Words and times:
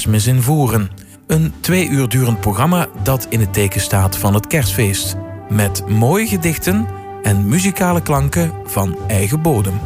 Kerstmis 0.00 0.34
in 0.34 0.42
Voeren. 0.42 0.90
Een 1.26 1.52
twee 1.60 1.88
uur 1.88 2.08
durend 2.08 2.40
programma 2.40 2.88
dat 3.02 3.26
in 3.28 3.40
het 3.40 3.52
teken 3.52 3.80
staat 3.80 4.16
van 4.16 4.34
het 4.34 4.46
kerstfeest. 4.46 5.16
Met 5.48 5.88
mooie 5.88 6.26
gedichten 6.26 6.86
en 7.22 7.48
muzikale 7.48 8.02
klanken 8.02 8.52
van 8.64 8.98
eigen 9.06 9.42
bodem. 9.42 9.80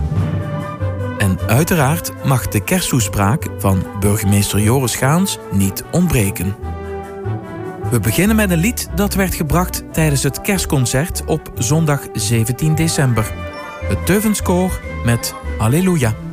En 1.19 1.39
uiteraard 1.47 2.13
mag 2.25 2.49
de 2.49 2.65
kersttoespraak 2.65 3.47
van 3.59 3.87
burgemeester 4.01 4.61
Joris 4.61 4.97
Gaans 4.97 5.39
niet 5.53 5.85
ontbreken. 5.91 6.55
We 7.91 8.01
beginnen 8.01 8.37
met 8.37 8.51
een 8.51 8.59
lied 8.59 8.89
dat 8.95 9.15
werd 9.15 9.35
gebracht 9.35 9.83
tijdens 9.93 10.23
het 10.23 10.41
kerstconcert 10.41 11.25
op 11.25 11.53
zondag 11.59 12.01
17 12.13 12.75
december. 12.75 13.33
Het 13.89 14.07
Teuvenskoor 14.07 14.81
met 15.05 15.35
Alleluia. 15.59 16.24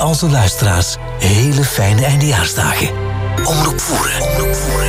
Al 0.00 0.14
luisteraars 0.30 0.96
hele 1.18 1.64
fijne 1.64 2.04
eindejaarsdagen. 2.04 2.88
Omroep 3.44 3.80
Voeren. 3.80 4.22
Omroep 4.22 4.54
Voeren. 4.54 4.88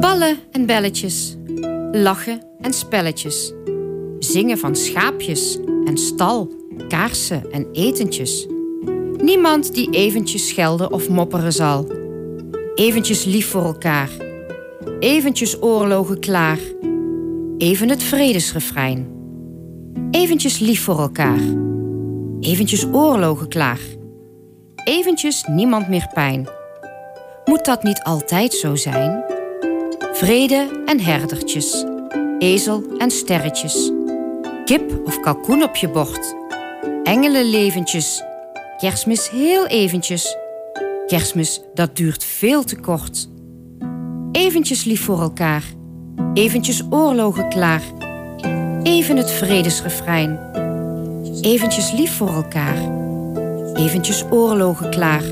Ballen 0.00 0.38
en 0.52 0.66
belletjes. 0.66 1.36
Lachen 1.92 2.42
en 2.60 2.72
spelletjes. 2.72 3.52
Zingen 4.18 4.58
van 4.58 4.76
schaapjes 4.76 5.58
en 5.84 5.98
stal, 5.98 6.50
kaarsen 6.88 7.50
en 7.50 7.66
etentjes 7.72 8.46
Niemand 9.26 9.74
die 9.74 9.90
eventjes 9.90 10.48
schelden 10.48 10.92
of 10.92 11.08
mopperen 11.08 11.52
zal. 11.52 11.95
Eventjes 12.76 13.24
lief 13.24 13.50
voor 13.50 13.64
elkaar. 13.64 14.10
Eventjes 14.98 15.62
oorlogen 15.62 16.20
klaar. 16.20 16.58
Even 17.58 17.88
het 17.88 18.02
vredesrefrein. 18.02 19.08
Eventjes 20.10 20.58
lief 20.58 20.84
voor 20.84 20.98
elkaar. 20.98 21.40
Eventjes 22.40 22.86
oorlogen 22.92 23.48
klaar. 23.48 23.80
eventjes 24.84 25.44
niemand 25.46 25.88
meer 25.88 26.10
pijn. 26.14 26.48
Moet 27.44 27.64
dat 27.64 27.82
niet 27.82 28.02
altijd 28.02 28.54
zo 28.54 28.74
zijn? 28.74 29.24
Vrede 30.12 30.82
en 30.86 31.00
herdertjes, 31.00 31.84
ezel 32.38 32.82
en 32.98 33.10
sterretjes, 33.10 33.92
kip 34.64 35.00
of 35.04 35.20
kalkoen 35.20 35.62
op 35.62 35.76
je 35.76 35.88
bord, 35.88 36.34
engelenleventjes, 37.02 38.22
kerstmis 38.78 39.30
heel 39.30 39.66
eventjes, 39.66 40.36
kerstmis 41.06 41.60
dat 41.74 41.96
duurt 41.96 42.24
veel 42.24 42.64
te 42.64 42.76
kort. 42.76 43.28
Eventjes 44.32 44.84
lief 44.84 45.04
voor 45.04 45.20
elkaar, 45.20 45.62
eventjes 46.34 46.82
oorlogen 46.90 47.48
klaar, 47.48 47.82
even 48.82 49.16
het 49.16 49.30
vredesrefrein. 49.30 50.38
Eventjes 51.40 51.92
lief 51.92 52.16
voor 52.16 52.28
elkaar, 52.28 52.76
eventjes 53.74 54.24
oorlogen 54.30 54.90
klaar, 54.90 55.22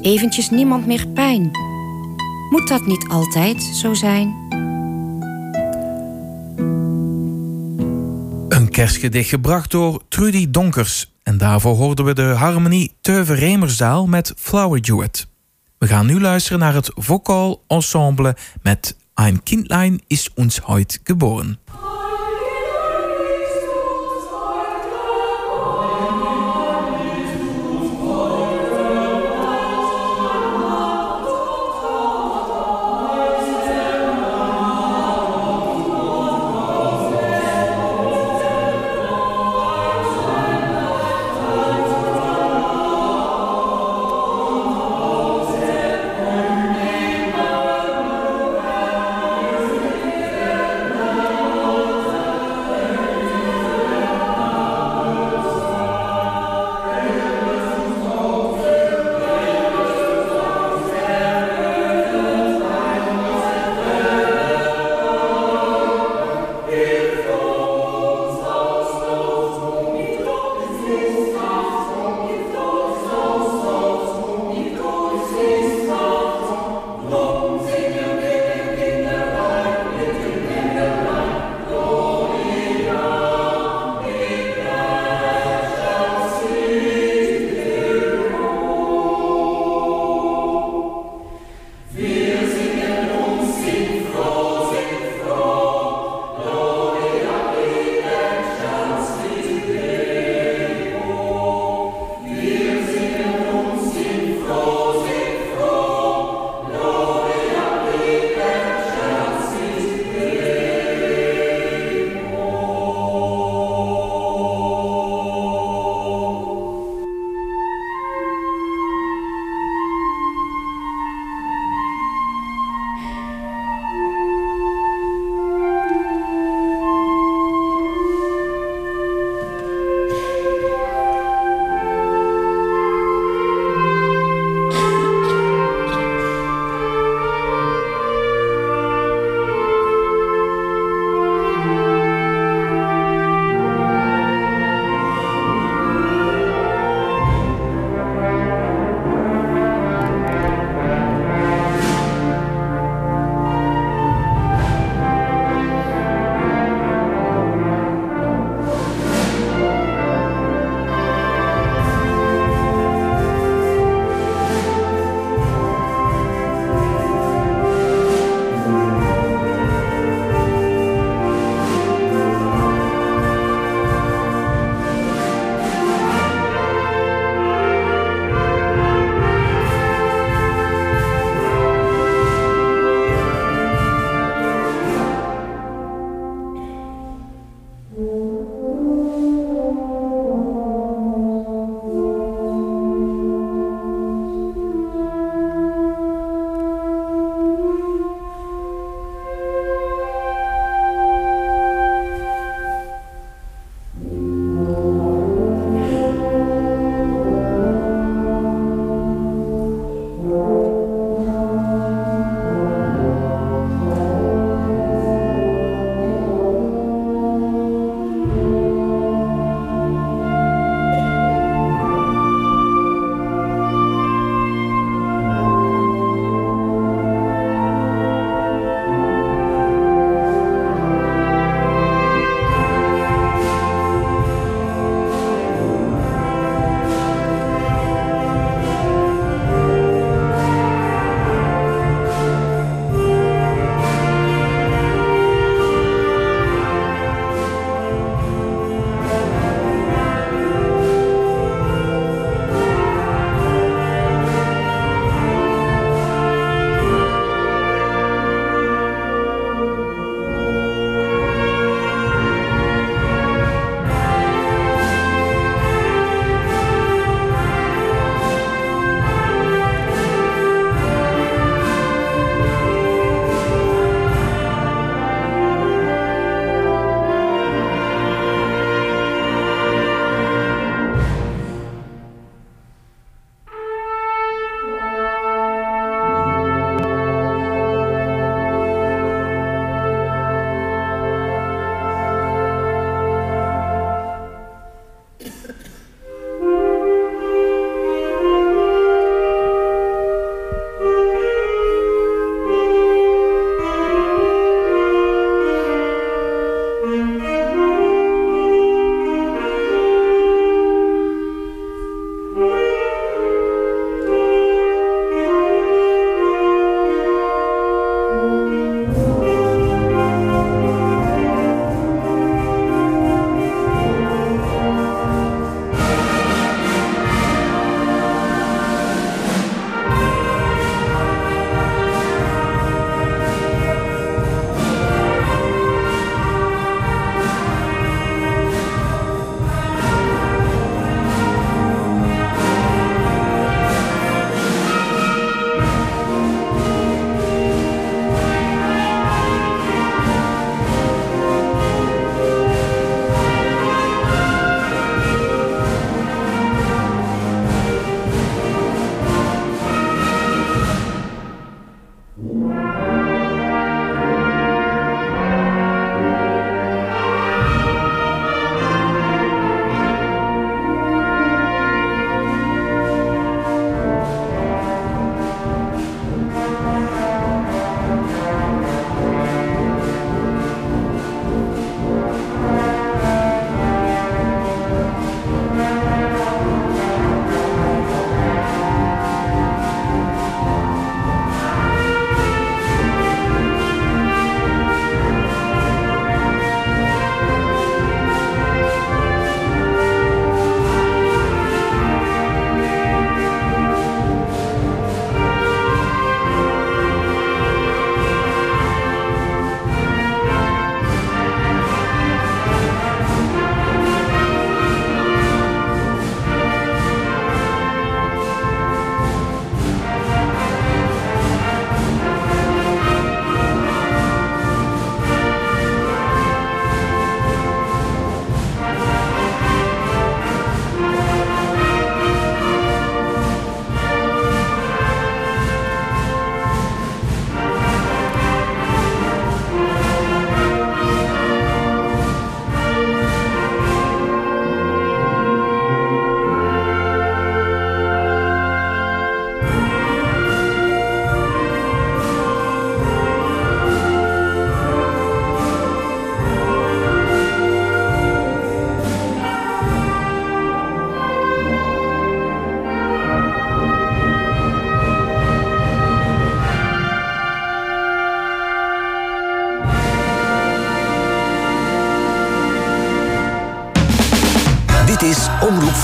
eventjes 0.00 0.50
niemand 0.50 0.86
meer 0.86 1.08
pijn. 1.08 1.50
Moet 2.50 2.68
dat 2.68 2.86
niet 2.86 3.08
altijd 3.08 3.62
zo 3.62 3.94
zijn? 3.94 4.44
Een 8.48 8.68
kerstgedicht 8.70 9.28
gebracht 9.28 9.70
door 9.70 10.02
Trudy 10.08 10.50
Donkers. 10.50 11.15
En 11.26 11.38
daarvoor 11.38 11.76
hoorden 11.76 12.04
we 12.04 12.14
de 12.14 12.22
harmonie 12.22 12.92
Teuve 13.00 13.34
Remersdaal 13.34 14.06
met 14.06 14.32
Flower 14.36 14.82
Duet. 14.82 15.26
We 15.78 15.86
gaan 15.86 16.06
nu 16.06 16.20
luisteren 16.20 16.58
naar 16.58 16.74
het 16.74 16.90
vocaal 16.94 17.62
ensemble 17.66 18.36
met 18.62 18.96
Ein 19.14 19.42
Kindlein 19.42 20.00
is 20.06 20.30
uns 20.34 20.60
heut 20.64 21.00
geboren. 21.04 21.58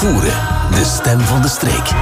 Voeren, 0.02 0.34
de 0.70 0.84
stem 0.84 1.20
van 1.20 1.42
de 1.42 1.48
streek. 1.48 1.92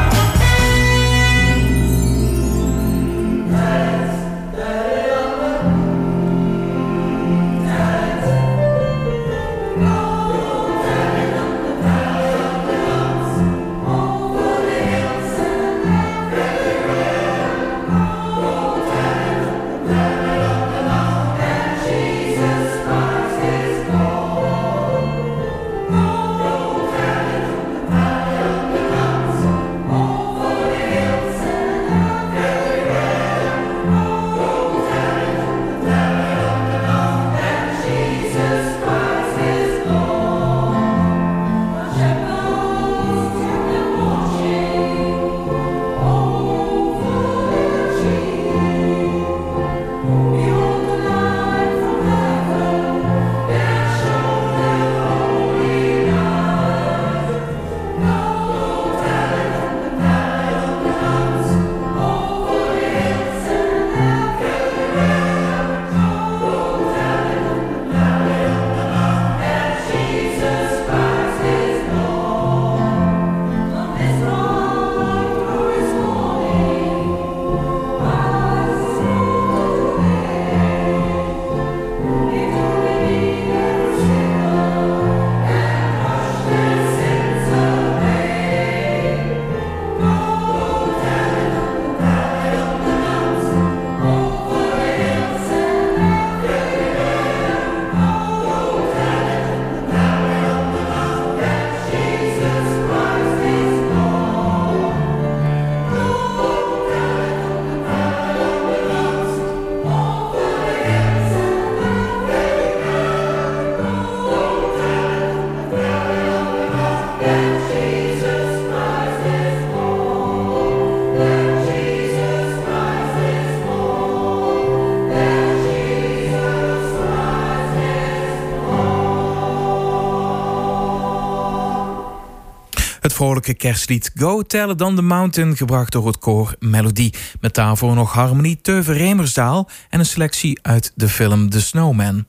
Vrolijke 133.21 133.55
kerstlied 133.55 134.11
Go 134.15 134.43
Tell 134.43 134.71
It 134.71 134.79
The 134.79 135.03
Mountain... 135.03 135.57
gebracht 135.57 135.93
door 135.93 136.07
het 136.07 136.19
koor 136.19 136.55
Melodie. 136.59 137.15
Met 137.41 137.55
daarvoor 137.55 137.95
nog 137.95 138.13
harmonie 138.13 138.61
Teuve 138.61 138.93
Remersdaal... 138.93 139.69
en 139.89 139.99
een 139.99 140.07
selectie 140.07 140.59
uit 140.63 140.93
de 140.95 141.09
film 141.09 141.51
The 141.51 141.61
Snowman. 141.61 142.17
En 142.17 142.27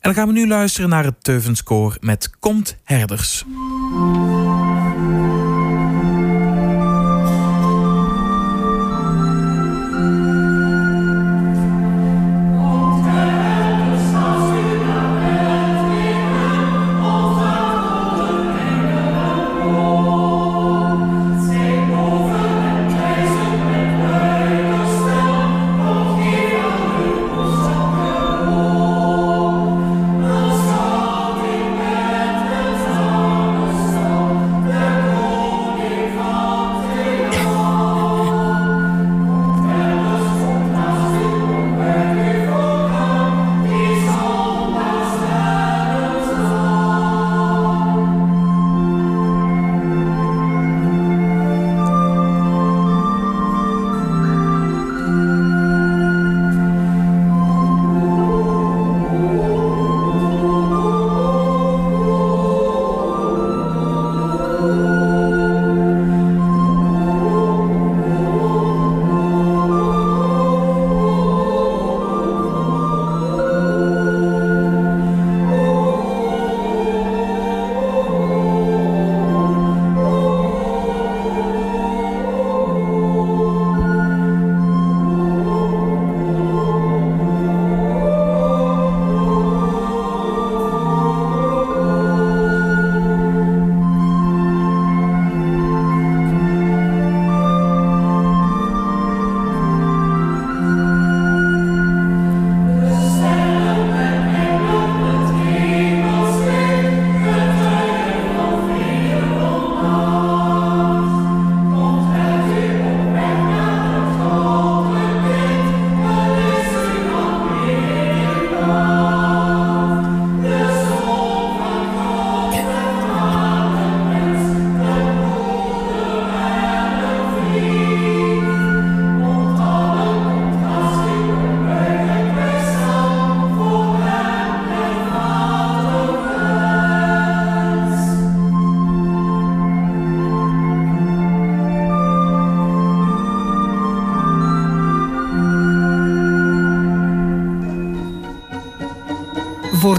dan 0.00 0.14
gaan 0.14 0.26
we 0.26 0.32
nu 0.32 0.48
luisteren 0.48 0.88
naar 0.88 1.04
het 1.04 1.24
Teuvenskoor 1.24 1.96
met 2.00 2.30
Komt 2.38 2.76
Herders. 2.84 3.44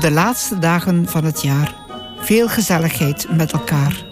De 0.07 0.13
laatste 0.13 0.59
dagen 0.59 1.07
van 1.07 1.23
het 1.23 1.41
jaar. 1.41 1.75
Veel 2.19 2.47
gezelligheid 2.47 3.27
met 3.29 3.51
elkaar. 3.51 4.05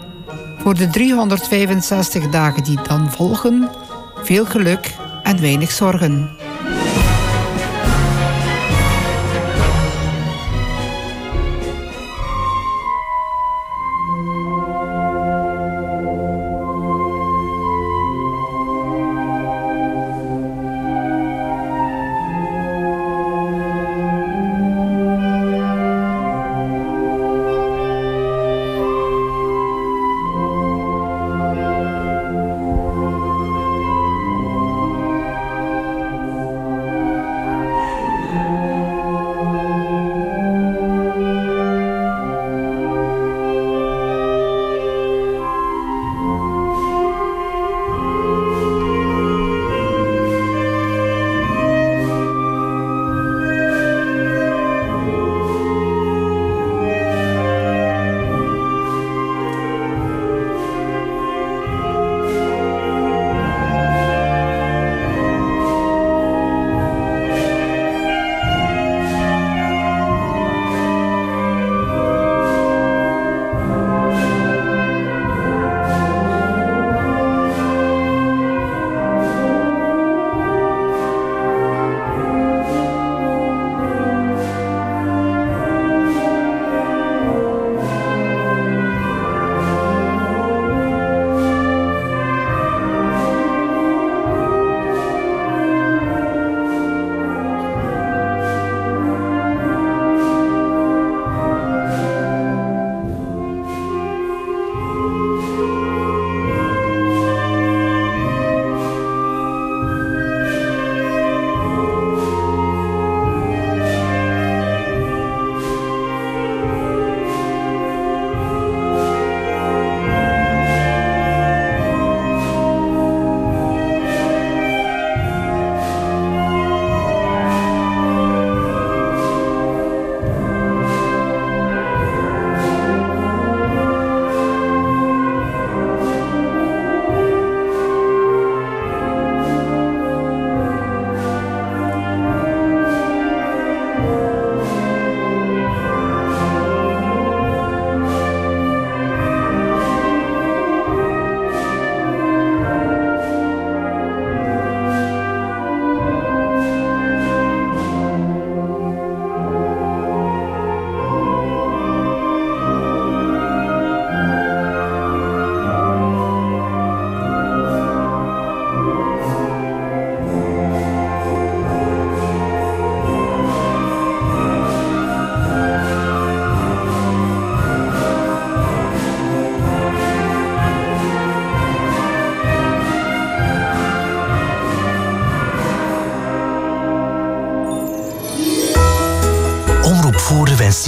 voor 0.58 0.74
de 0.74 0.88
365 0.88 2.30
dagen 2.30 2.64
die 2.64 2.80
dan 2.88 3.12
volgen, 3.12 3.70
veel 4.24 4.46
geluk 4.46 4.96
en 5.24 5.42
weinig 5.42 5.72
zorgen. 5.72 6.30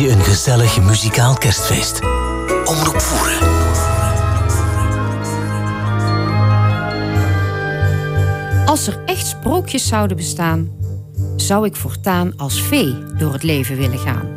Een 0.05 0.21
gezellig 0.21 0.81
muzikaal 0.81 1.33
kerstfeest. 1.33 2.01
Omroep 2.65 3.01
Voeren. 3.01 3.47
Als 8.65 8.87
er 8.87 9.03
echt 9.05 9.27
sprookjes 9.27 9.87
zouden 9.87 10.17
bestaan, 10.17 10.71
zou 11.35 11.65
ik 11.65 11.75
voortaan 11.75 12.33
als 12.37 12.61
vee 12.61 13.03
door 13.17 13.33
het 13.33 13.43
leven 13.43 13.77
willen 13.77 13.99
gaan. 13.99 14.27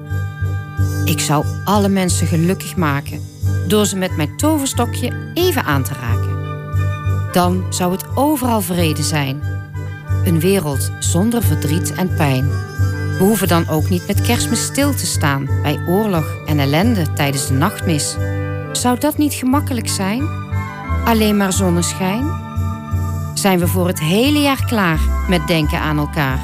Ik 1.04 1.20
zou 1.20 1.44
alle 1.64 1.88
mensen 1.88 2.26
gelukkig 2.26 2.76
maken 2.76 3.20
door 3.66 3.86
ze 3.86 3.96
met 3.96 4.16
mijn 4.16 4.36
toverstokje 4.36 5.32
even 5.34 5.64
aan 5.64 5.82
te 5.82 5.94
raken. 5.94 6.38
Dan 7.32 7.64
zou 7.70 7.92
het 7.92 8.04
overal 8.14 8.60
vrede 8.60 9.02
zijn. 9.02 9.42
Een 10.24 10.40
wereld 10.40 10.90
zonder 10.98 11.42
verdriet 11.42 11.92
en 11.92 12.14
pijn. 12.14 12.69
We 13.20 13.26
hoeven 13.26 13.48
dan 13.48 13.68
ook 13.68 13.88
niet 13.88 14.06
met 14.06 14.20
kerstmis 14.20 14.64
stil 14.64 14.94
te 14.94 15.06
staan 15.06 15.48
bij 15.62 15.80
oorlog 15.86 16.36
en 16.46 16.58
ellende 16.58 17.12
tijdens 17.12 17.46
de 17.46 17.52
nachtmis. 17.52 18.16
Zou 18.72 18.98
dat 18.98 19.18
niet 19.18 19.34
gemakkelijk 19.34 19.88
zijn? 19.88 20.28
Alleen 21.04 21.36
maar 21.36 21.52
zonneschijn? 21.52 22.30
Zijn 23.34 23.58
we 23.58 23.66
voor 23.66 23.86
het 23.86 24.00
hele 24.00 24.38
jaar 24.38 24.64
klaar 24.64 25.00
met 25.28 25.46
denken 25.46 25.80
aan 25.80 25.98
elkaar? 25.98 26.40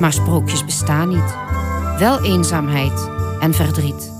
Maar 0.00 0.12
sprookjes 0.12 0.64
bestaan 0.64 1.08
niet. 1.08 1.36
Wel 1.98 2.24
eenzaamheid 2.24 3.10
en 3.40 3.54
verdriet, 3.54 4.12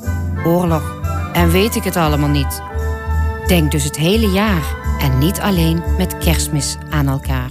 oorlog 0.45 1.01
en 1.33 1.51
weet 1.51 1.75
ik 1.75 1.85
het 1.85 1.97
allemaal 1.97 2.29
niet. 2.29 2.63
Denk 3.47 3.71
dus 3.71 3.85
het 3.85 3.97
hele 3.97 4.31
jaar 4.31 4.77
en 5.01 5.19
niet 5.19 5.41
alleen 5.41 5.83
met 5.99 6.19
kerstmis 6.19 6.77
aan 6.91 7.09
elkaar. 7.09 7.51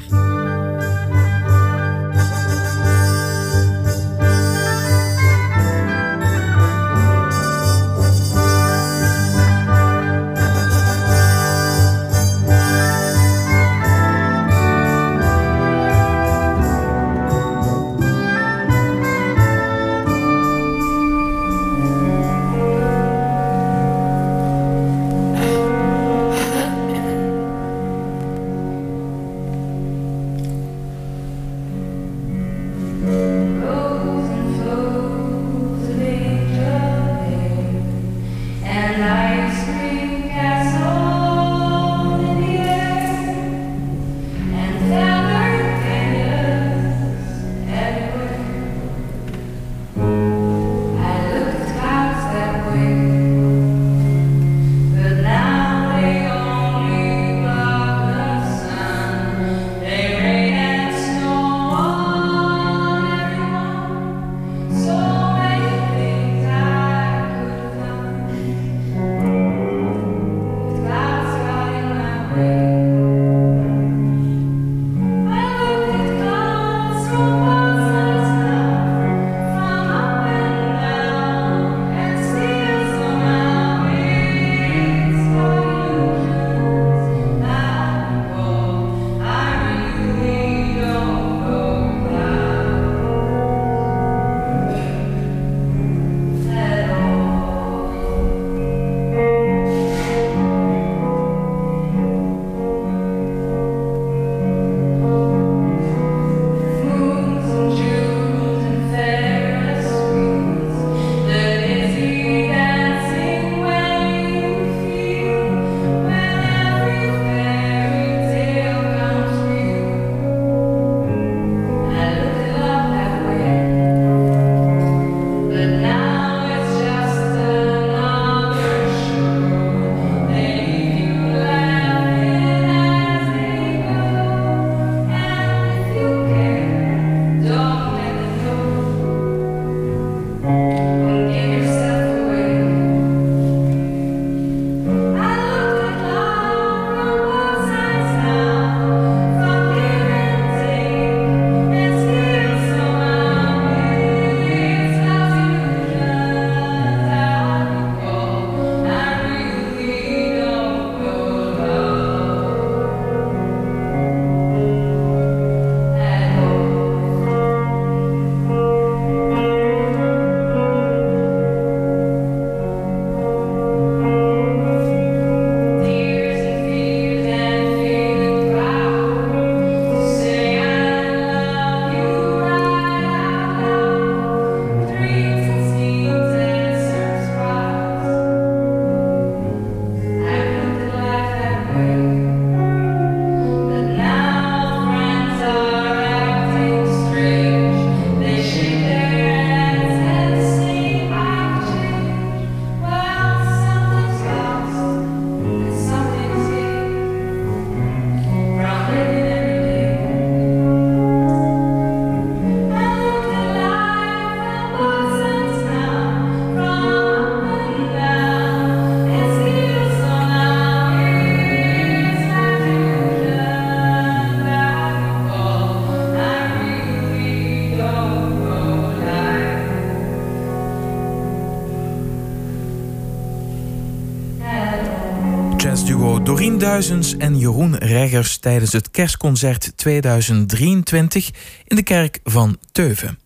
En 236.76 237.38
Jeroen 237.38 237.76
Reggers 237.76 238.38
tijdens 238.38 238.74
het 238.74 238.92
kerstconcert 238.92 239.78
2023 239.78 241.30
in 241.66 241.76
de 241.76 241.84
kerk 241.84 242.20
van 242.24 242.58
Teuven. 242.72 243.20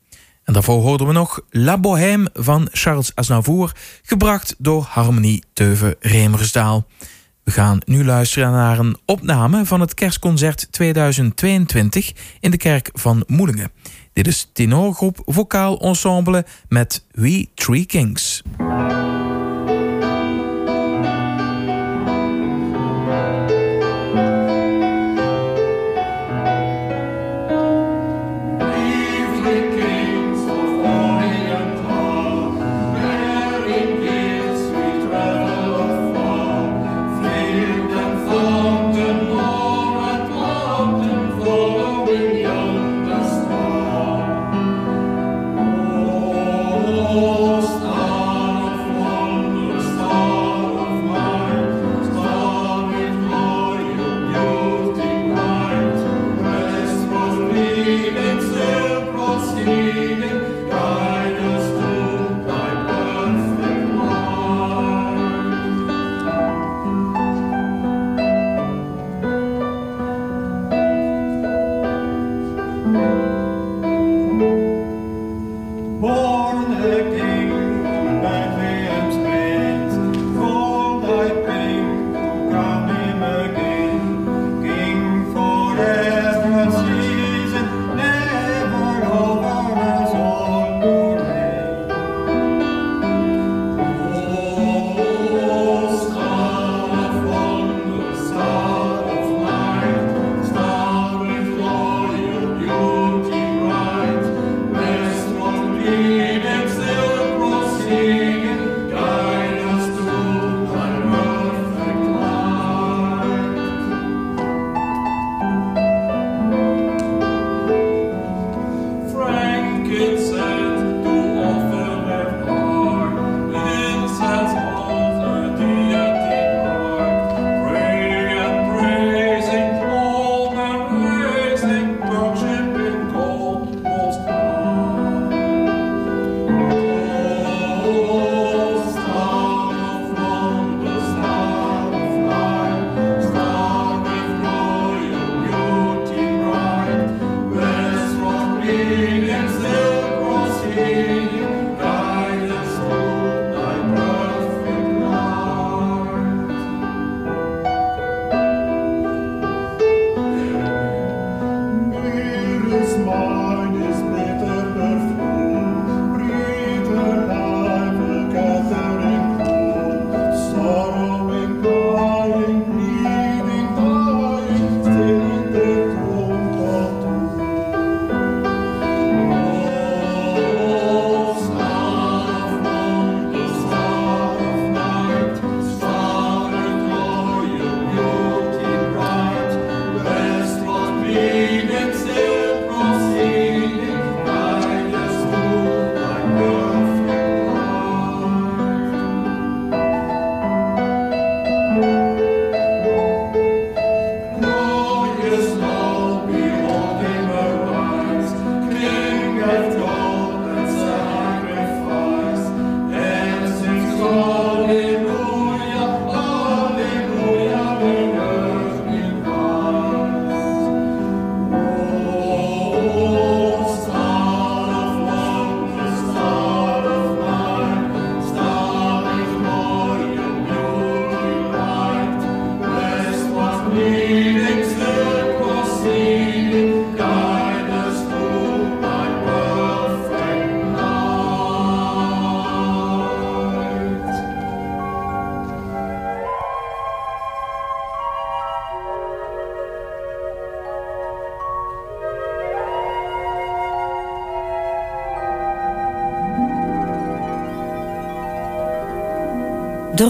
En 0.43 0.53
daarvoor 0.53 0.81
hoorden 0.81 1.07
we 1.07 1.13
nog 1.13 1.41
La 1.49 1.77
Bohème 1.77 2.29
van 2.33 2.67
Charles 2.71 3.15
Aznavour, 3.15 3.75
gebracht 4.03 4.55
door 4.57 4.87
Harmonie 4.89 5.43
Teuven 5.53 5.95
Remersdaal. 5.99 6.87
We 7.43 7.51
gaan 7.51 7.79
nu 7.85 8.05
luisteren 8.05 8.51
naar 8.51 8.79
een 8.79 8.97
opname 9.05 9.65
van 9.65 9.81
het 9.81 9.93
kerstconcert 9.93 10.67
2022 10.71 12.13
in 12.39 12.51
de 12.51 12.57
kerk 12.57 12.89
van 12.93 13.23
Moelingen. 13.27 13.71
Dit 14.13 14.27
is 14.27 14.49
tenorgroep 14.53 15.21
Vocaal 15.25 15.79
Ensemble 15.79 16.45
met 16.67 17.05
We 17.11 17.47
Three 17.53 17.85
Kings. 17.85 18.41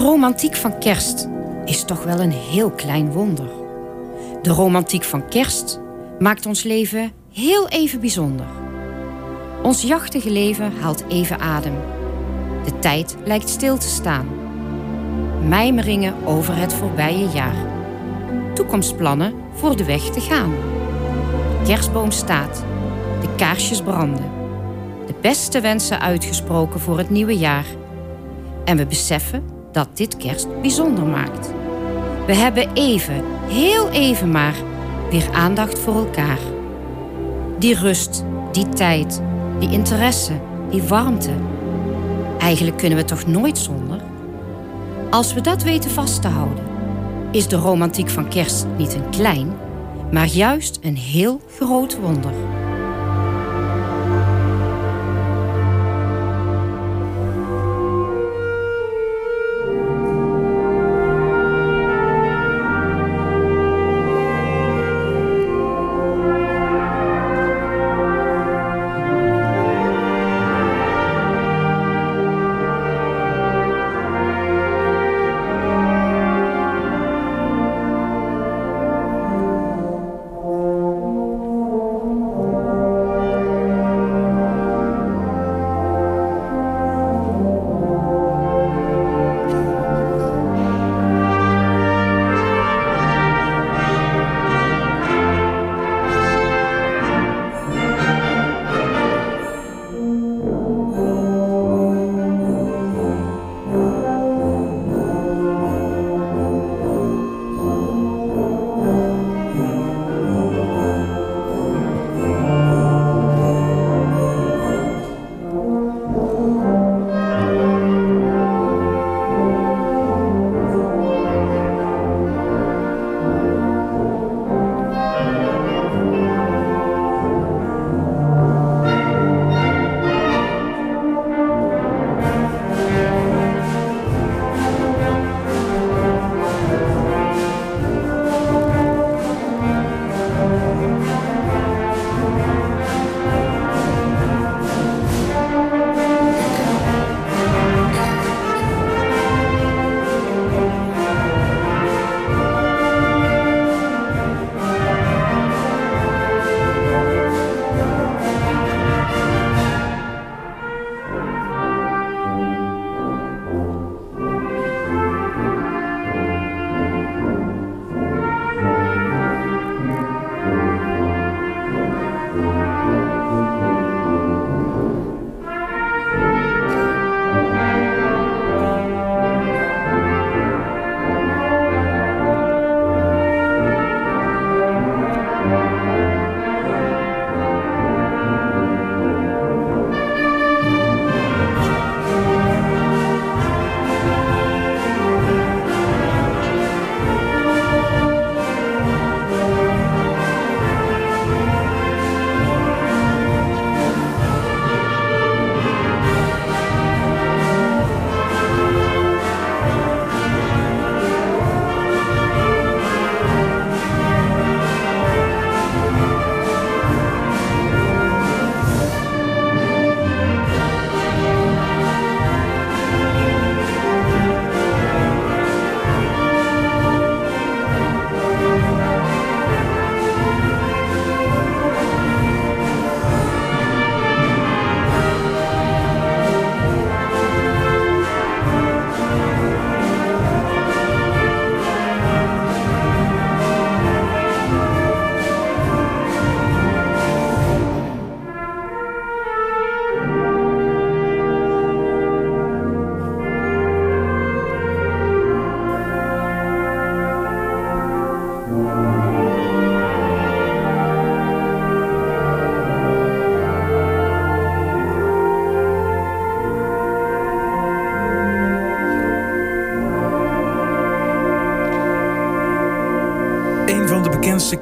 Romantiek 0.00 0.56
van 0.56 0.78
kerst 0.78 1.28
is 1.64 1.84
toch 1.84 2.04
wel 2.04 2.20
een 2.20 2.32
heel 2.32 2.70
klein 2.70 3.12
wonder. 3.12 3.48
De 4.42 4.50
romantiek 4.50 5.04
van 5.04 5.28
kerst 5.28 5.80
maakt 6.18 6.46
ons 6.46 6.62
leven 6.62 7.12
heel 7.32 7.68
even 7.68 8.00
bijzonder. 8.00 8.46
Ons 9.62 9.82
jachtige 9.82 10.30
leven 10.30 10.72
haalt 10.80 11.04
even 11.08 11.40
adem. 11.40 11.74
De 12.64 12.78
tijd 12.78 13.16
lijkt 13.24 13.48
stil 13.48 13.78
te 13.78 13.88
staan. 13.88 14.28
Mijmeringen 15.48 16.14
over 16.24 16.56
het 16.56 16.72
voorbije 16.74 17.28
jaar. 17.28 17.66
Toekomstplannen 18.54 19.34
voor 19.52 19.76
de 19.76 19.84
weg 19.84 20.02
te 20.02 20.20
gaan. 20.20 20.50
De 20.50 21.66
kerstboom 21.66 22.10
staat. 22.10 22.64
De 23.20 23.28
kaarsjes 23.36 23.82
branden. 23.82 24.30
De 25.06 25.14
beste 25.20 25.60
wensen 25.60 26.00
uitgesproken 26.00 26.80
voor 26.80 26.98
het 26.98 27.10
nieuwe 27.10 27.36
jaar. 27.36 27.66
En 28.64 28.76
we 28.76 28.86
beseffen 28.86 29.59
dat 29.72 29.88
dit 29.94 30.16
kerst 30.16 30.60
bijzonder 30.60 31.04
maakt. 31.04 31.52
We 32.26 32.34
hebben 32.34 32.72
even, 32.74 33.24
heel 33.48 33.88
even 33.88 34.30
maar, 34.30 34.54
weer 35.10 35.32
aandacht 35.32 35.78
voor 35.78 35.94
elkaar. 35.94 36.38
Die 37.58 37.74
rust, 37.74 38.24
die 38.52 38.68
tijd, 38.68 39.22
die 39.58 39.70
interesse, 39.70 40.32
die 40.70 40.82
warmte. 40.82 41.32
Eigenlijk 42.38 42.76
kunnen 42.76 42.98
we 42.98 43.04
toch 43.04 43.26
nooit 43.26 43.58
zonder? 43.58 44.00
Als 45.10 45.34
we 45.34 45.40
dat 45.40 45.62
weten 45.62 45.90
vast 45.90 46.22
te 46.22 46.28
houden, 46.28 46.64
is 47.30 47.48
de 47.48 47.56
romantiek 47.56 48.08
van 48.08 48.28
kerst 48.28 48.66
niet 48.76 48.94
een 48.94 49.10
klein, 49.10 49.52
maar 50.12 50.26
juist 50.26 50.78
een 50.82 50.96
heel 50.96 51.40
groot 51.56 52.00
wonder. 52.00 52.32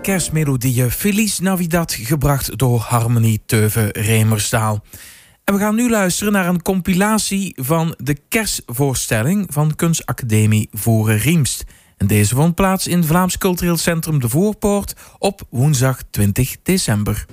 Kerstmelodieën 0.08 0.90
Feliz 0.90 1.38
Navidad, 1.38 1.92
gebracht 1.92 2.58
door 2.58 2.80
Harmony 2.80 3.38
Teuve 3.46 3.88
Remerstaal. 3.92 4.84
En 5.44 5.54
we 5.54 5.60
gaan 5.60 5.74
nu 5.74 5.90
luisteren 5.90 6.32
naar 6.32 6.46
een 6.46 6.62
compilatie 6.62 7.56
van 7.60 7.94
de 7.98 8.16
kerstvoorstelling 8.28 9.46
van 9.50 9.74
Kunstacademie 9.74 10.68
Voeren 10.72 11.18
Riemst. 11.18 11.64
En 11.96 12.06
deze 12.06 12.34
vond 12.34 12.54
plaats 12.54 12.86
in 12.86 12.98
het 12.98 13.06
Vlaams 13.06 13.38
Cultureel 13.38 13.76
Centrum 13.76 14.20
De 14.20 14.28
Voorpoort 14.28 14.94
op 15.18 15.42
woensdag 15.50 15.98
20 16.10 16.56
december. 16.62 17.26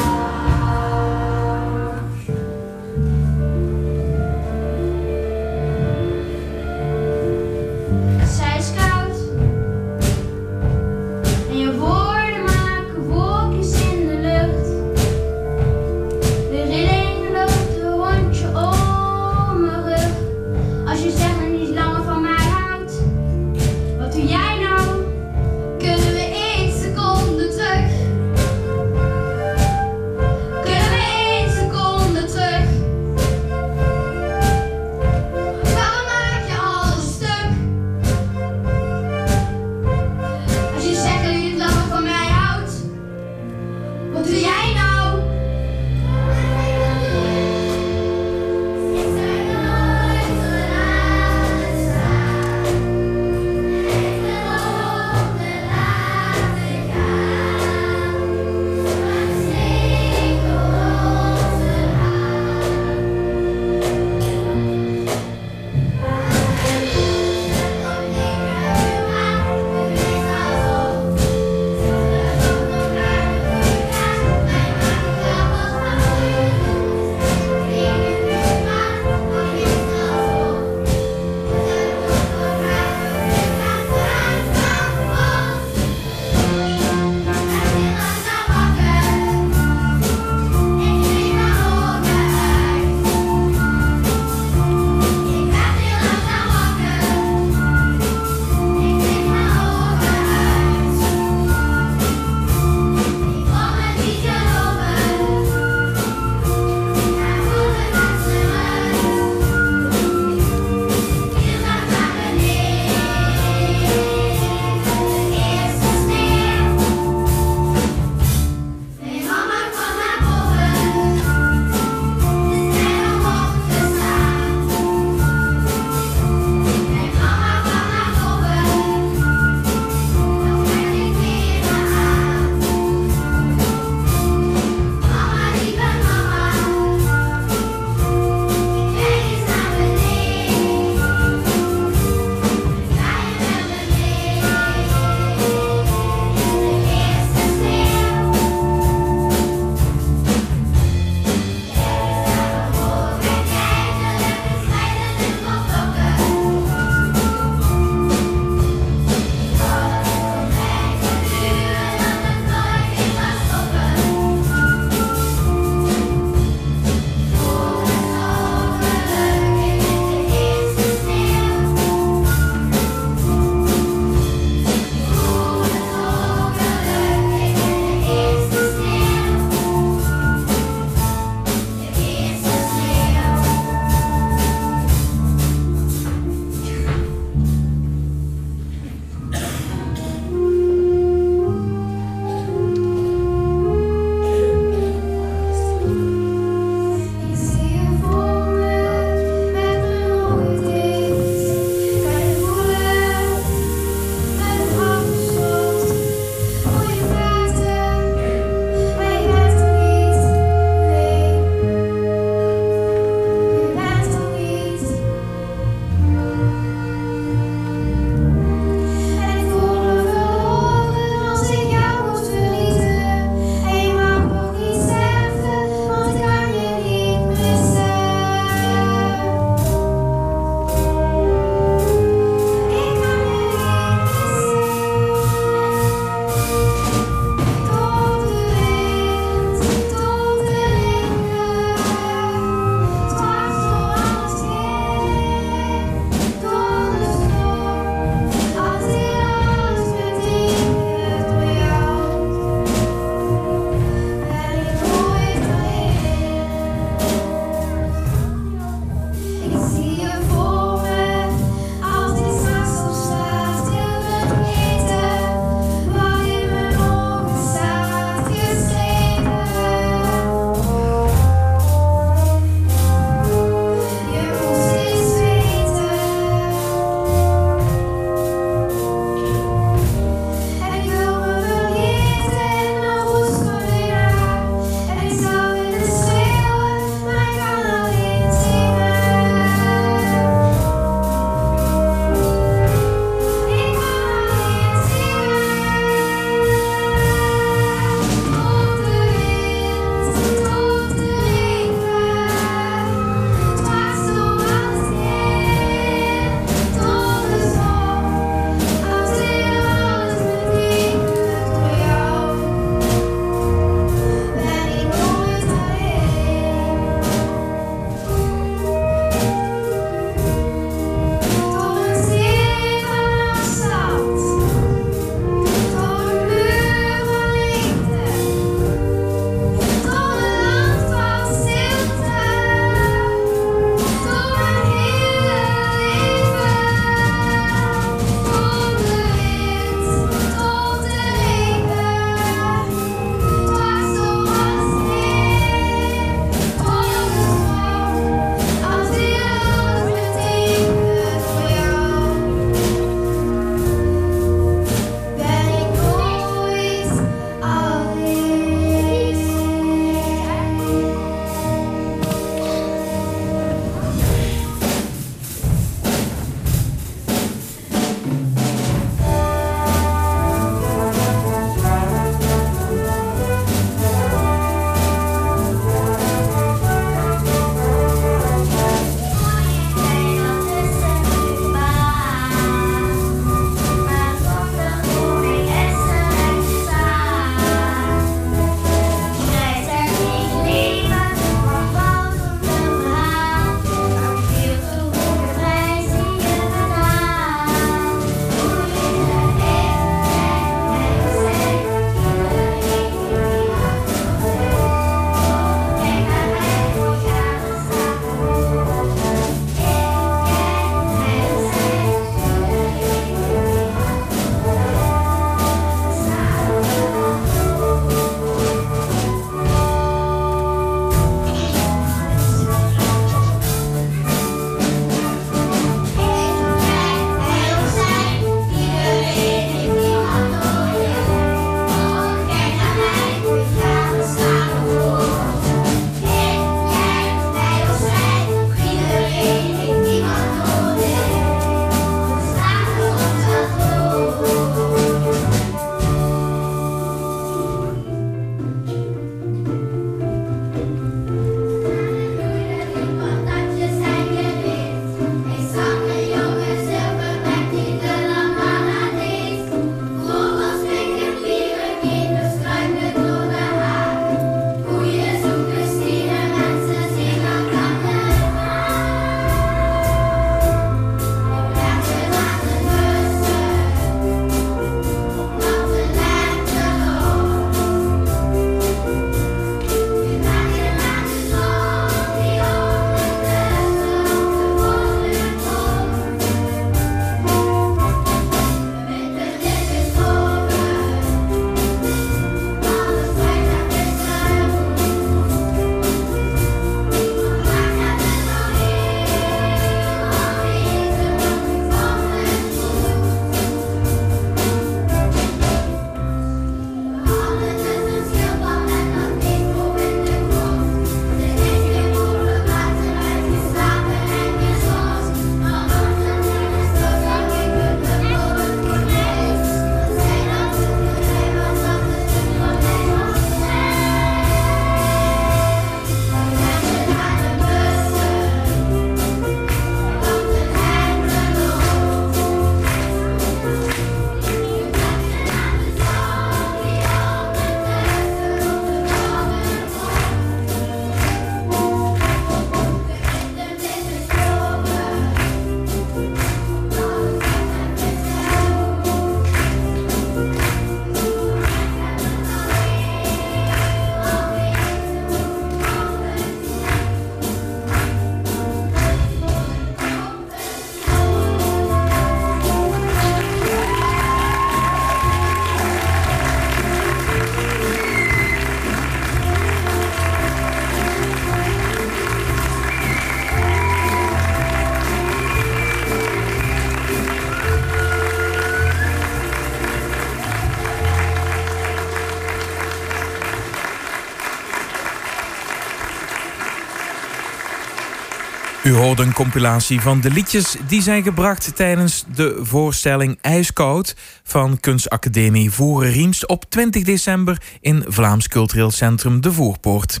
Hoorde 588.76 589.02
een 589.02 589.12
compilatie 589.12 589.80
van 589.80 590.00
de 590.00 590.10
liedjes 590.10 590.56
die 590.68 590.82
zijn 590.82 591.02
gebracht 591.02 591.56
tijdens 591.56 592.04
de 592.14 592.38
voorstelling 592.42 593.18
IJskoud 593.20 593.96
van 594.22 594.60
Kunstacademie 594.60 595.50
Voeren 595.50 595.92
Riemst 595.92 596.28
op 596.28 596.50
20 596.50 596.82
december 596.82 597.42
in 597.60 597.84
Vlaams 597.86 598.28
Cultureel 598.28 598.70
Centrum 598.70 599.20
De 599.20 599.32
Voerpoort. 599.32 600.00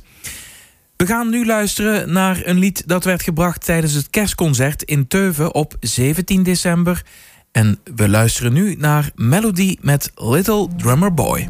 We 0.96 1.06
gaan 1.06 1.30
nu 1.30 1.46
luisteren 1.46 2.12
naar 2.12 2.40
een 2.44 2.58
lied 2.58 2.88
dat 2.88 3.04
werd 3.04 3.22
gebracht 3.22 3.64
tijdens 3.64 3.92
het 3.92 4.10
kerstconcert 4.10 4.82
in 4.82 5.06
Teuven 5.06 5.54
op 5.54 5.76
17 5.80 6.42
december. 6.42 7.04
En 7.52 7.78
we 7.96 8.08
luisteren 8.08 8.52
nu 8.52 8.74
naar 8.78 9.10
Melody 9.14 9.76
met 9.80 10.12
Little 10.14 10.68
Drummer 10.76 11.14
Boy. 11.14 11.48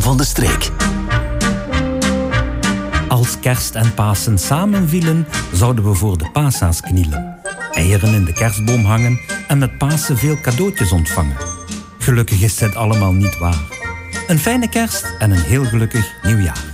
Van 0.00 0.16
de 0.16 0.24
streek. 0.24 0.70
Als 3.08 3.38
kerst 3.40 3.74
en 3.74 3.94
Pasen 3.94 4.38
samenvielen, 4.38 5.26
zouden 5.52 5.84
we 5.84 5.94
voor 5.94 6.18
de 6.18 6.30
pasa's 6.32 6.80
knielen. 6.80 7.38
Eieren 7.72 8.14
in 8.14 8.24
de 8.24 8.32
kerstboom 8.32 8.84
hangen 8.84 9.20
en 9.48 9.58
met 9.58 9.78
Pasen 9.78 10.18
veel 10.18 10.40
cadeautjes 10.40 10.92
ontvangen. 10.92 11.36
Gelukkig 11.98 12.42
is 12.42 12.56
dit 12.56 12.74
allemaal 12.74 13.12
niet 13.12 13.38
waar. 13.38 13.60
Een 14.26 14.38
fijne 14.38 14.68
kerst 14.68 15.14
en 15.18 15.30
een 15.30 15.42
heel 15.42 15.64
gelukkig 15.64 16.12
nieuwjaar. 16.22 16.69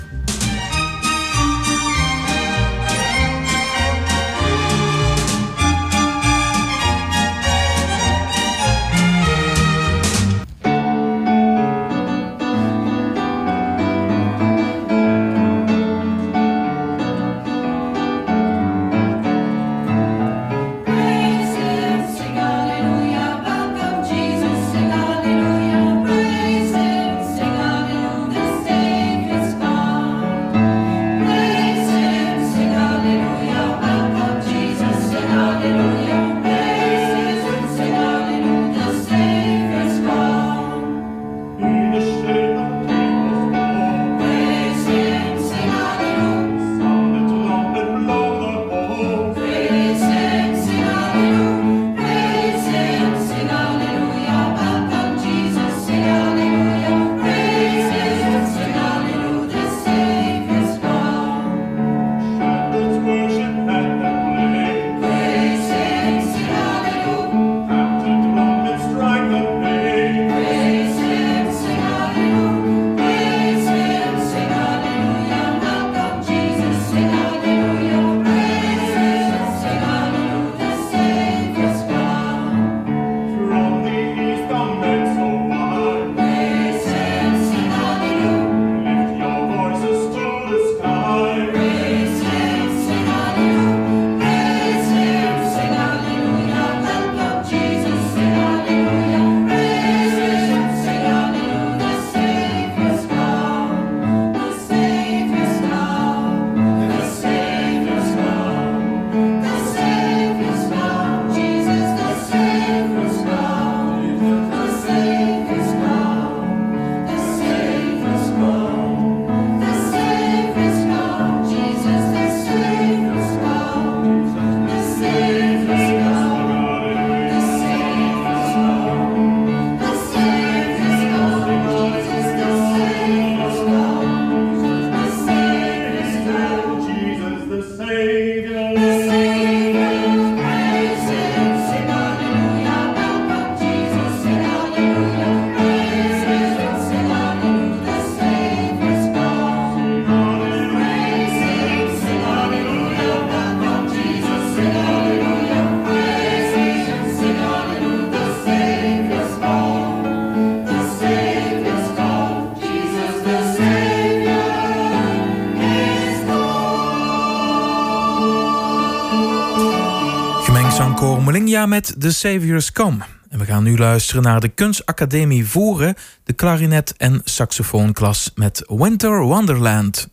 Met 171.76 171.94
The 171.98 172.12
Saviors 172.12 172.72
Come. 172.72 172.98
En 173.28 173.38
we 173.38 173.44
gaan 173.44 173.62
nu 173.62 173.78
luisteren 173.78 174.22
naar 174.22 174.40
de 174.40 174.48
Kunstacademie 174.48 175.46
Voeren, 175.46 175.94
de 176.24 176.32
klarinet- 176.32 176.94
en 176.96 177.20
saxofoonklas 177.24 178.30
met 178.34 178.64
Winter 178.66 179.20
Wonderland. 179.20 180.08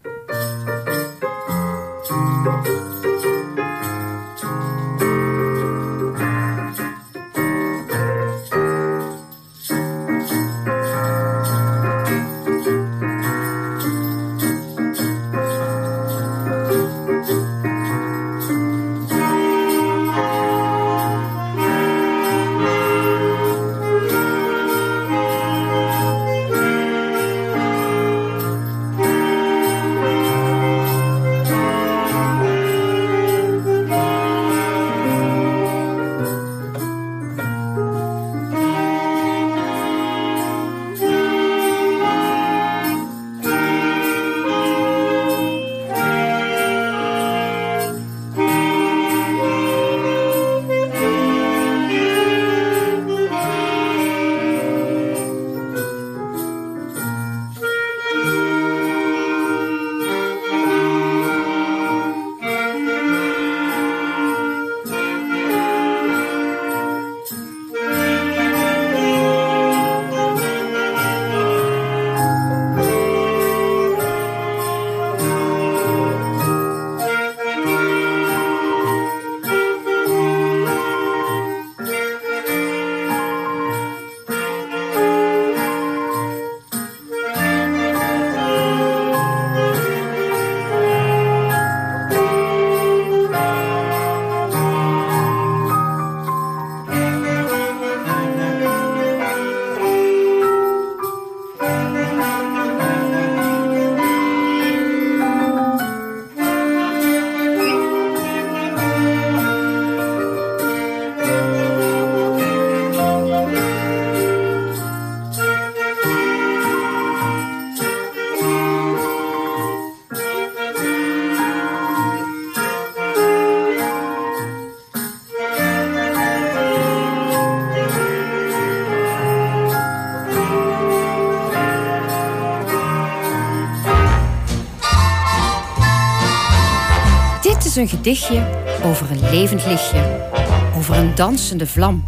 Een 137.84 137.90
gedichtje 137.90 138.44
over 138.84 139.12
een 139.12 139.30
levend 139.30 139.66
lichtje, 139.66 140.30
over 140.78 140.98
een 140.98 141.16
dansende 141.16 141.68
vlam 141.68 142.04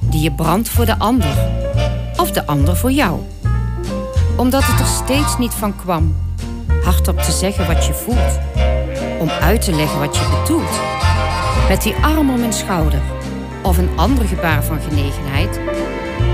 die 0.00 0.22
je 0.22 0.32
brandt 0.32 0.68
voor 0.68 0.86
de 0.86 0.98
ander 0.98 1.36
of 2.16 2.30
de 2.30 2.46
ander 2.46 2.76
voor 2.76 2.90
jou. 2.90 3.20
Omdat 4.36 4.62
het 4.64 4.80
er 4.80 4.86
steeds 4.86 5.38
niet 5.38 5.54
van 5.54 5.76
kwam 5.76 6.16
hardop 6.82 7.18
te 7.18 7.32
zeggen 7.32 7.66
wat 7.66 7.86
je 7.86 7.94
voelt, 7.94 8.38
om 9.20 9.28
uit 9.28 9.62
te 9.62 9.72
leggen 9.72 9.98
wat 9.98 10.16
je 10.16 10.40
bedoelt. 10.40 10.80
Met 11.68 11.82
die 11.82 11.94
arm 11.94 12.30
om 12.30 12.42
een 12.42 12.52
schouder 12.52 13.02
of 13.62 13.78
een 13.78 13.90
ander 13.96 14.26
gebaar 14.26 14.64
van 14.64 14.80
genegenheid, 14.80 15.60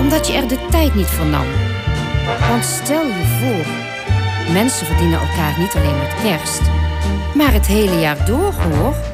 omdat 0.01 0.26
je 0.26 0.32
er 0.32 0.49
de 0.49 0.66
tijd 0.70 0.95
niet 0.95 1.07
voor 1.07 1.26
nam. 1.26 1.47
Want 2.49 2.64
stel 2.64 3.07
je 3.07 3.38
voor, 3.41 3.72
mensen 4.53 4.86
verdienen 4.86 5.20
elkaar 5.20 5.59
niet 5.59 5.74
alleen 5.74 5.99
met 5.99 6.14
kerst 6.22 6.69
maar 7.35 7.53
het 7.53 7.66
hele 7.66 7.99
jaar 8.01 8.26
door 8.26 8.53
hoor. 8.53 9.09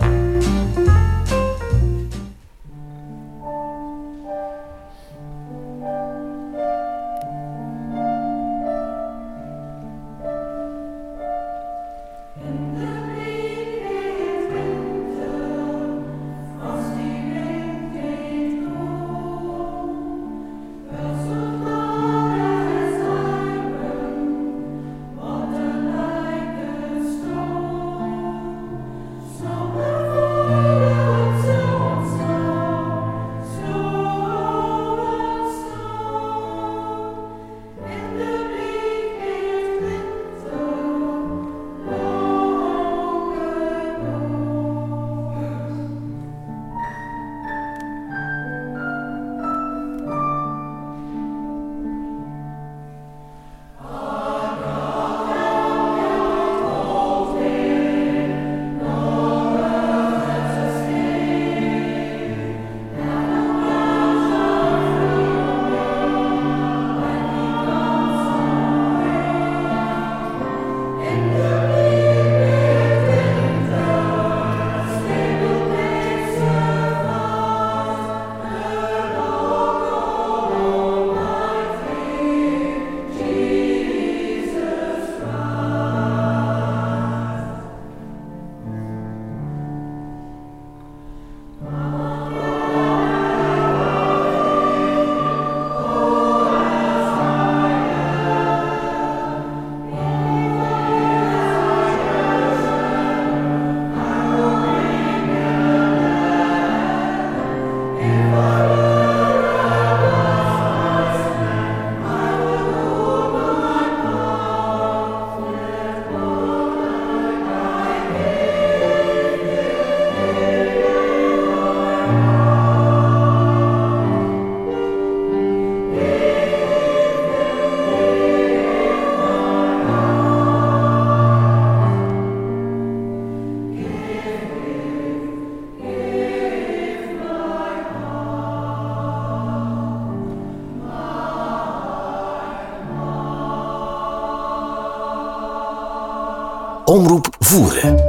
Omroep 147.54 148.05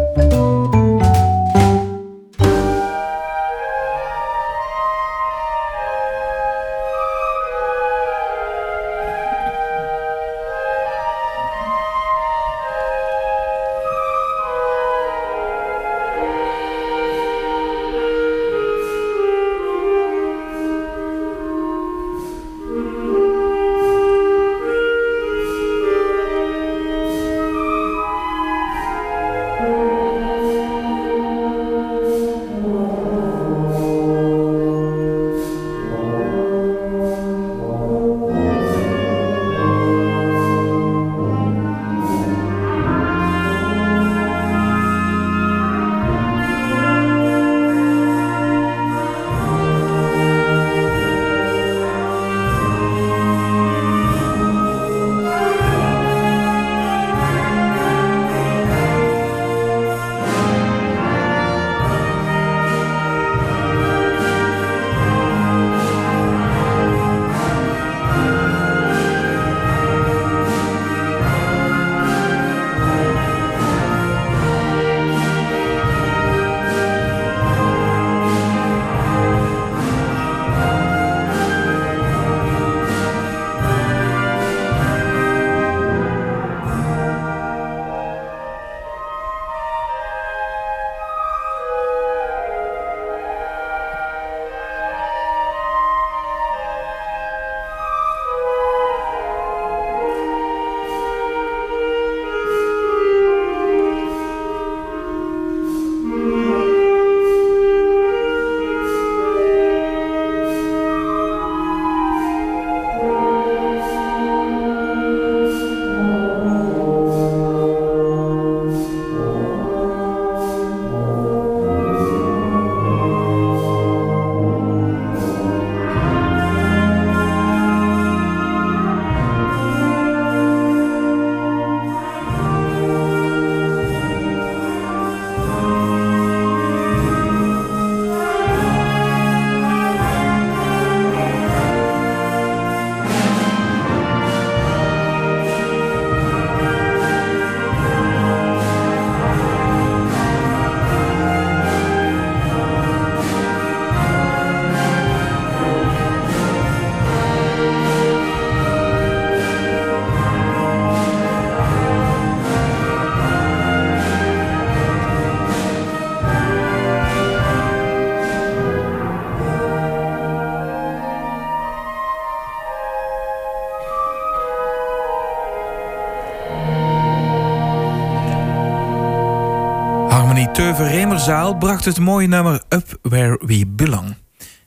Remerzaal 181.27 181.57
bracht 181.57 181.85
het 181.85 181.99
mooie 181.99 182.27
nummer 182.27 182.63
Up 182.69 182.99
Where 183.01 183.39
We 183.45 183.65
Belong. 183.67 184.15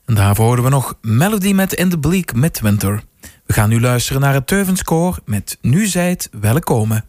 En 0.05 0.15
daarvoor 0.15 0.45
hoorden 0.45 0.65
we 0.65 0.71
nog 0.71 0.99
Melody 1.01 1.53
met 1.53 1.73
In 1.73 1.89
the 1.89 1.99
Bleak 1.99 2.35
Midwinter. 2.35 3.03
We 3.47 3.53
gaan 3.53 3.69
nu 3.69 3.81
luisteren 3.81 4.21
naar 4.21 4.35
het 4.35 4.47
Teuvenskoor 4.47 5.19
met 5.25 5.59
Nu 5.61 5.87
zijt 5.87 6.29
welkomen. 6.41 7.05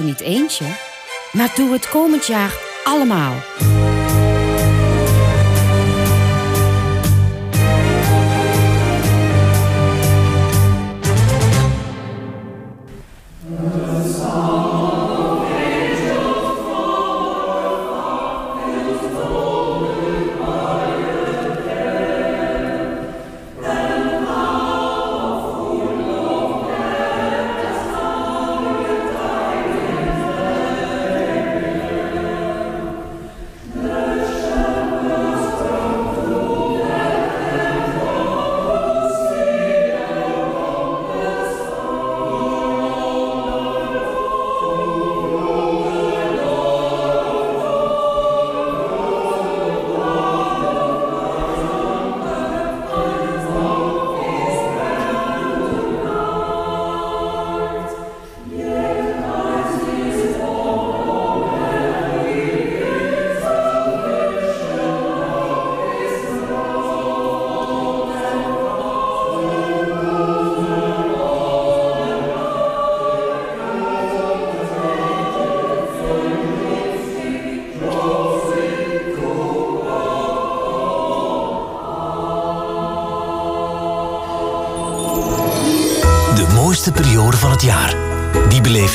Niet 0.00 0.20
eentje, 0.20 0.64
maar 1.32 1.52
doe 1.54 1.72
het 1.72 1.88
komend 1.88 2.26
jaar 2.26 2.52
allemaal. 2.84 3.32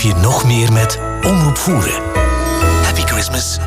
Beleef 0.02 0.16
je 0.16 0.22
nog 0.22 0.46
meer 0.46 0.74
met 0.74 1.00
Omroep 1.22 1.58
Voeren. 1.58 2.02
Happy 2.84 3.02
Christmas. 3.02 3.67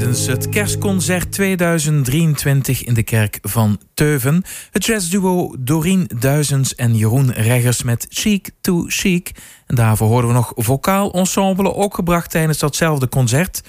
Tijdens 0.00 0.26
het 0.26 0.48
kerstconcert 0.48 1.32
2023 1.32 2.84
in 2.84 2.94
de 2.94 3.02
kerk 3.02 3.38
van 3.42 3.80
Teuven. 3.94 4.44
Het 4.70 4.86
jazzduo 4.86 5.54
Doreen 5.58 6.10
Duizens 6.18 6.74
en 6.74 6.96
Jeroen 6.96 7.32
Reggers 7.32 7.82
met 7.82 8.06
Chic 8.08 8.50
to 8.60 8.84
Chic. 8.86 9.30
En 9.66 9.74
daarvoor 9.74 10.08
horen 10.08 10.28
we 10.28 10.34
nog 10.34 10.52
vocaal 10.56 11.12
ensemble, 11.12 11.74
ook 11.74 11.94
gebracht 11.94 12.30
tijdens 12.30 12.58
datzelfde 12.58 13.08
concert. 13.08 13.62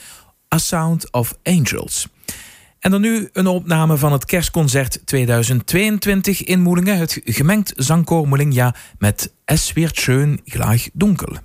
A 0.55 0.57
Sound 0.57 1.11
of 1.11 1.37
Angels. 1.43 2.07
En 2.79 2.91
dan 2.91 3.01
nu 3.01 3.29
een 3.33 3.47
opname 3.47 3.97
van 3.97 4.11
het 4.11 4.25
kerstconcert 4.25 5.01
2022 5.05 6.43
in 6.43 6.61
Moelingen. 6.61 6.97
Het 6.97 7.21
gemengd 7.23 7.73
zangkoor 7.75 8.27
Moelingja 8.27 8.75
met 8.97 9.33
Es 9.45 9.73
wird 9.73 9.99
schön 9.99 10.41
gleich 10.45 10.89
dunkel. 10.93 11.37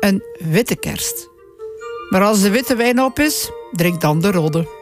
Een 0.00 0.22
witte 0.38 0.76
kerst. 0.76 1.28
Maar 2.10 2.22
als 2.22 2.42
de 2.42 2.50
witte 2.50 2.76
wijn 2.76 3.02
op 3.02 3.18
is, 3.18 3.50
drink 3.72 4.00
dan 4.00 4.20
de 4.20 4.30
rode. 4.30 4.75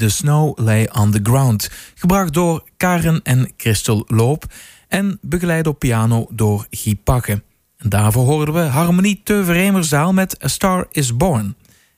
The 0.00 0.08
Snow 0.08 0.52
Lay 0.56 0.88
on 0.92 1.10
the 1.10 1.20
Ground. 1.22 1.70
Gebracht 1.94 2.34
door 2.34 2.64
Karen 2.76 3.20
en 3.22 3.52
Christel 3.56 4.04
Loop 4.06 4.44
en 4.88 5.18
begeleid 5.22 5.66
op 5.66 5.78
piano 5.78 6.26
door 6.30 6.66
Guy 6.70 6.96
Pakke. 6.96 7.42
En 7.76 7.88
daarvoor 7.88 8.24
hoorden 8.24 8.54
we 8.54 8.60
Harmonie 8.60 9.20
Teuver 9.24 10.14
met 10.14 10.44
A 10.44 10.48
Star 10.48 10.86
Is 10.90 11.16
Born. 11.16 11.54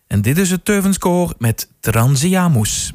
En 0.06 0.22
dit 0.22 0.38
is 0.38 0.50
het 0.50 0.64
Teuvenskoor 0.64 1.34
met 1.38 1.68
Transiamus. 1.80 2.92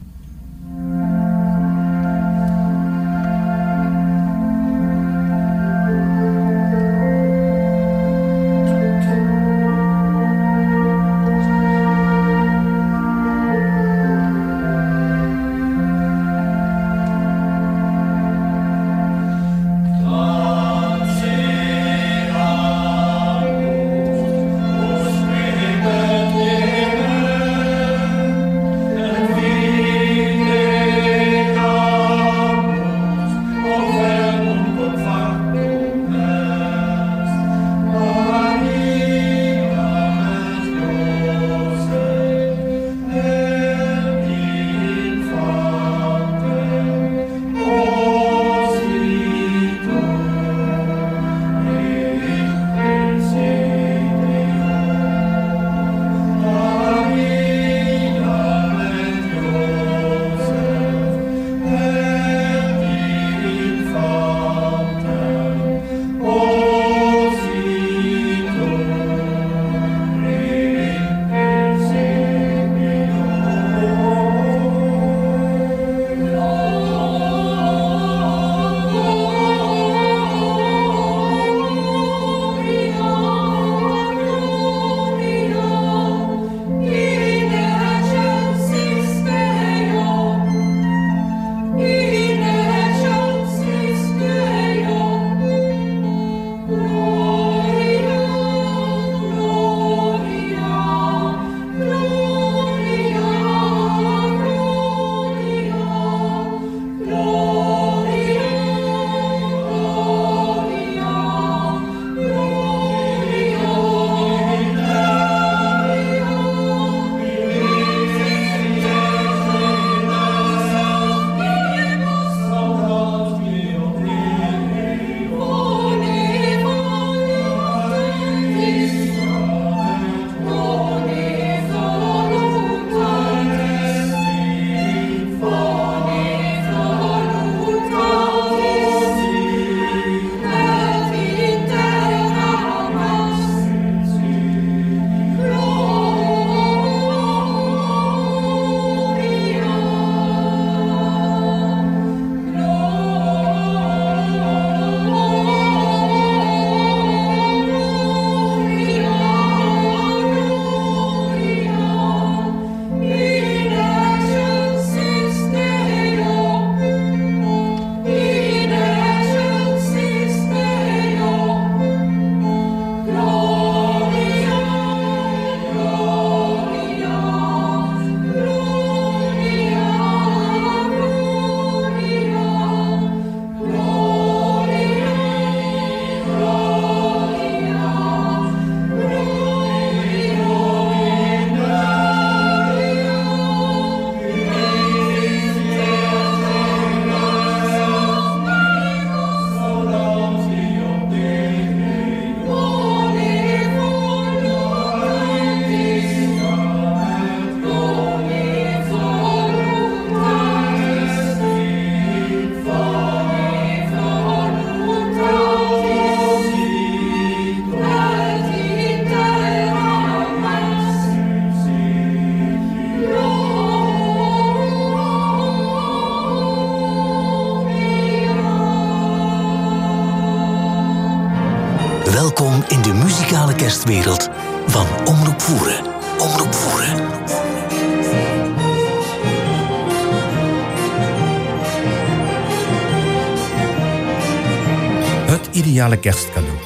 Kerstcadeau. 245.96 246.58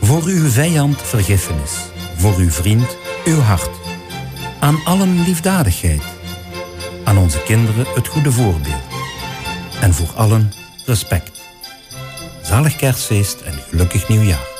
Voor 0.00 0.22
uw 0.22 0.48
vijand 0.48 1.02
vergiffenis. 1.02 1.72
Voor 2.16 2.34
uw 2.36 2.50
vriend 2.50 2.96
uw 3.24 3.40
hart. 3.40 3.70
Aan 4.60 4.84
allen 4.84 5.22
liefdadigheid. 5.22 6.02
Aan 7.04 7.18
onze 7.18 7.42
kinderen 7.42 7.86
het 7.94 8.08
goede 8.08 8.32
voorbeeld. 8.32 8.82
En 9.80 9.94
voor 9.94 10.10
allen 10.16 10.52
respect. 10.84 11.40
Zalig 12.42 12.76
kerstfeest 12.76 13.40
en 13.40 13.54
gelukkig 13.68 14.08
nieuwjaar. 14.08 14.53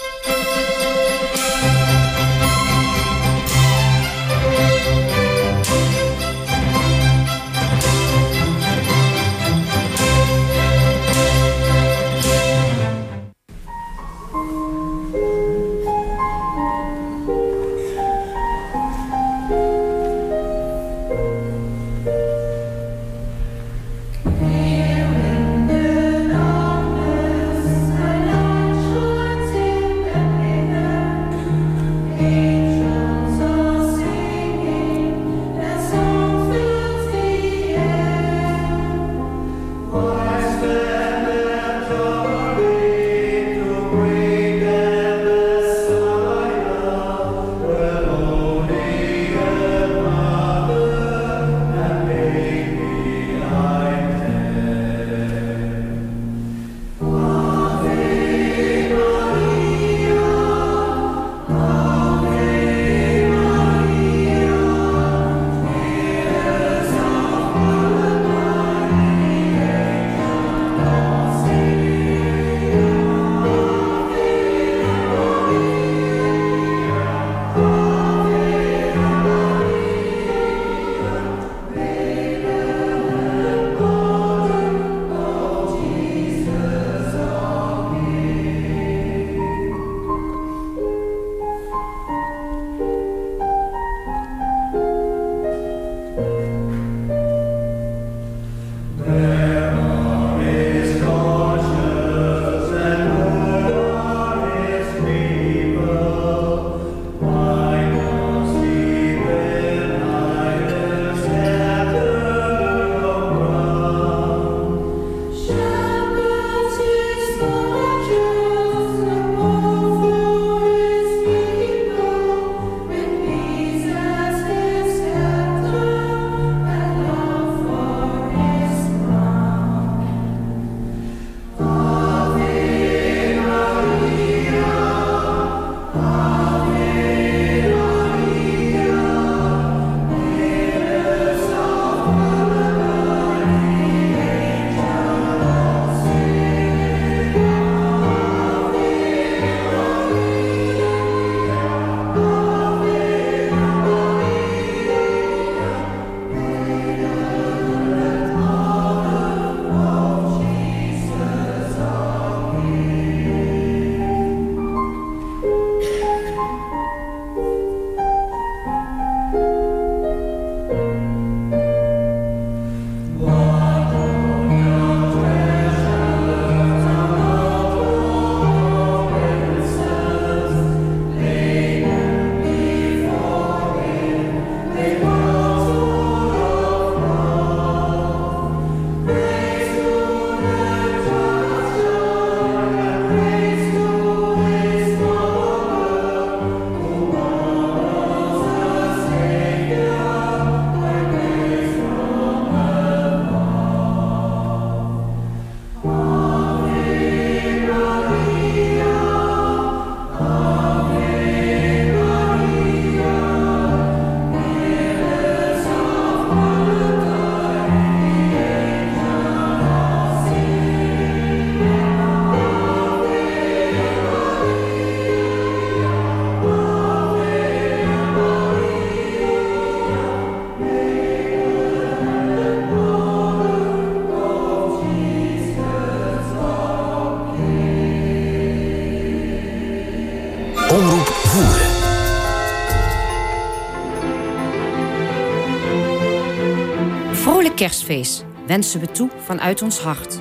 Kerstfeest 247.84 248.24
wensen 248.46 248.80
we 248.80 248.90
toe 248.90 249.10
vanuit 249.24 249.62
ons 249.62 249.78
hart. 249.78 250.18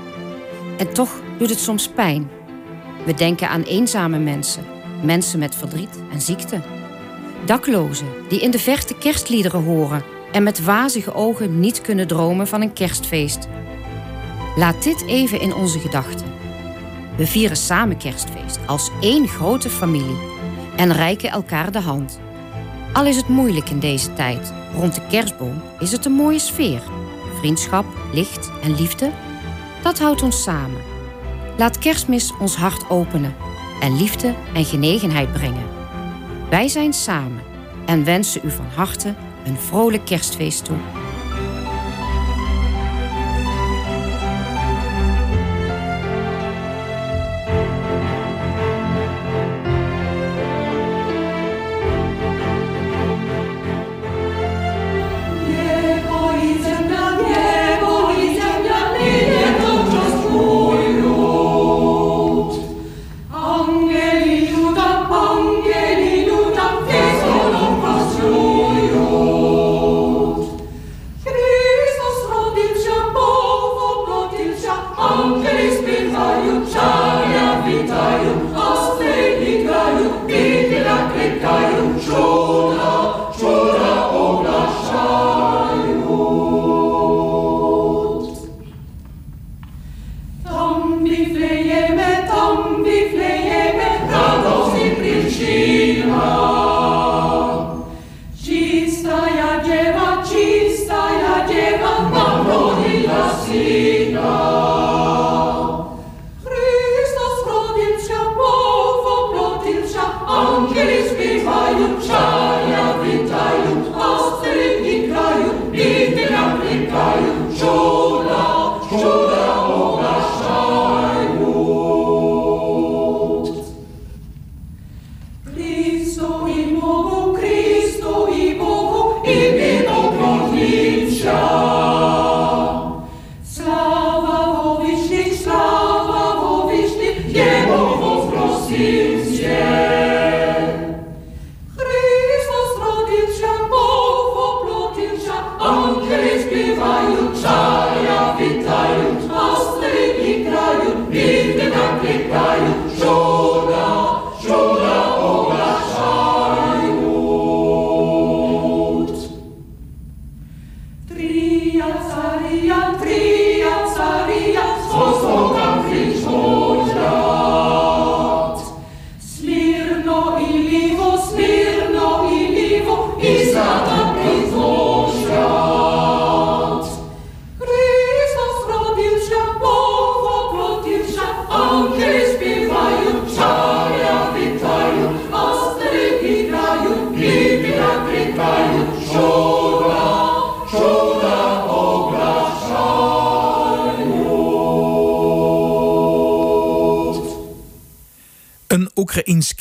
En 0.78 0.94
toch 0.94 1.22
doet 1.38 1.50
het 1.50 1.60
soms 1.60 1.88
pijn. 1.88 2.30
We 3.06 3.14
denken 3.14 3.50
aan 3.50 3.62
eenzame 3.62 4.20
mensen, 4.20 4.64
mensen 5.04 5.40
met 5.40 5.56
verdriet 5.56 6.00
en 6.12 6.22
ziekte. 6.22 6.62
Daklozen 7.46 8.08
die 8.30 8.40
in 8.40 8.52
de 8.52 8.60
verte 8.60 8.98
kerstliederen 8.98 9.64
horen 9.64 10.04
en 10.32 10.44
met 10.44 10.64
wazige 10.64 11.14
ogen 11.14 11.60
niet 11.60 11.82
kunnen 11.82 12.08
dromen 12.08 12.48
van 12.48 12.62
een 12.62 12.74
kerstfeest. 12.74 13.48
Laat 14.56 14.84
dit 14.84 15.06
even 15.06 15.40
in 15.40 15.54
onze 15.54 15.80
gedachten. 15.80 16.28
We 17.18 17.28
vieren 17.28 17.58
samen 17.58 17.98
kerstfeest 17.98 18.60
als 18.66 18.90
één 19.02 19.28
grote 19.28 19.70
familie 19.70 20.18
en 20.76 20.94
reiken 20.94 21.30
elkaar 21.30 21.72
de 21.72 21.80
hand. 21.80 22.20
Al 22.94 23.06
is 23.06 23.16
het 23.16 23.28
moeilijk 23.28 23.70
in 23.70 23.80
deze 23.80 24.14
tijd, 24.14 24.54
rond 24.76 24.96
de 24.96 25.08
kerstboom 25.10 25.62
is 25.80 25.92
het 25.92 26.06
een 26.06 26.12
mooie 26.12 26.40
sfeer. 26.40 27.03
Vriendschap, 27.44 27.86
licht 28.12 28.52
en 28.62 28.76
liefde, 28.76 29.12
dat 29.82 30.00
houdt 30.00 30.22
ons 30.22 30.44
samen. 30.44 30.82
Laat 31.58 31.78
kerstmis 31.78 32.34
ons 32.40 32.56
hart 32.56 32.90
openen 32.90 33.36
en 33.80 33.98
liefde 33.98 34.34
en 34.54 34.66
genegenheid 34.66 35.32
brengen. 35.32 35.68
Wij 36.50 36.68
zijn 36.68 36.94
samen 36.94 37.42
en 37.86 38.04
wensen 38.04 38.42
u 38.46 38.52
van 38.52 38.66
harte 38.76 39.16
een 39.46 39.58
vrolijk 39.58 40.06
kerstfeest 40.06 40.66
toe. 40.66 40.78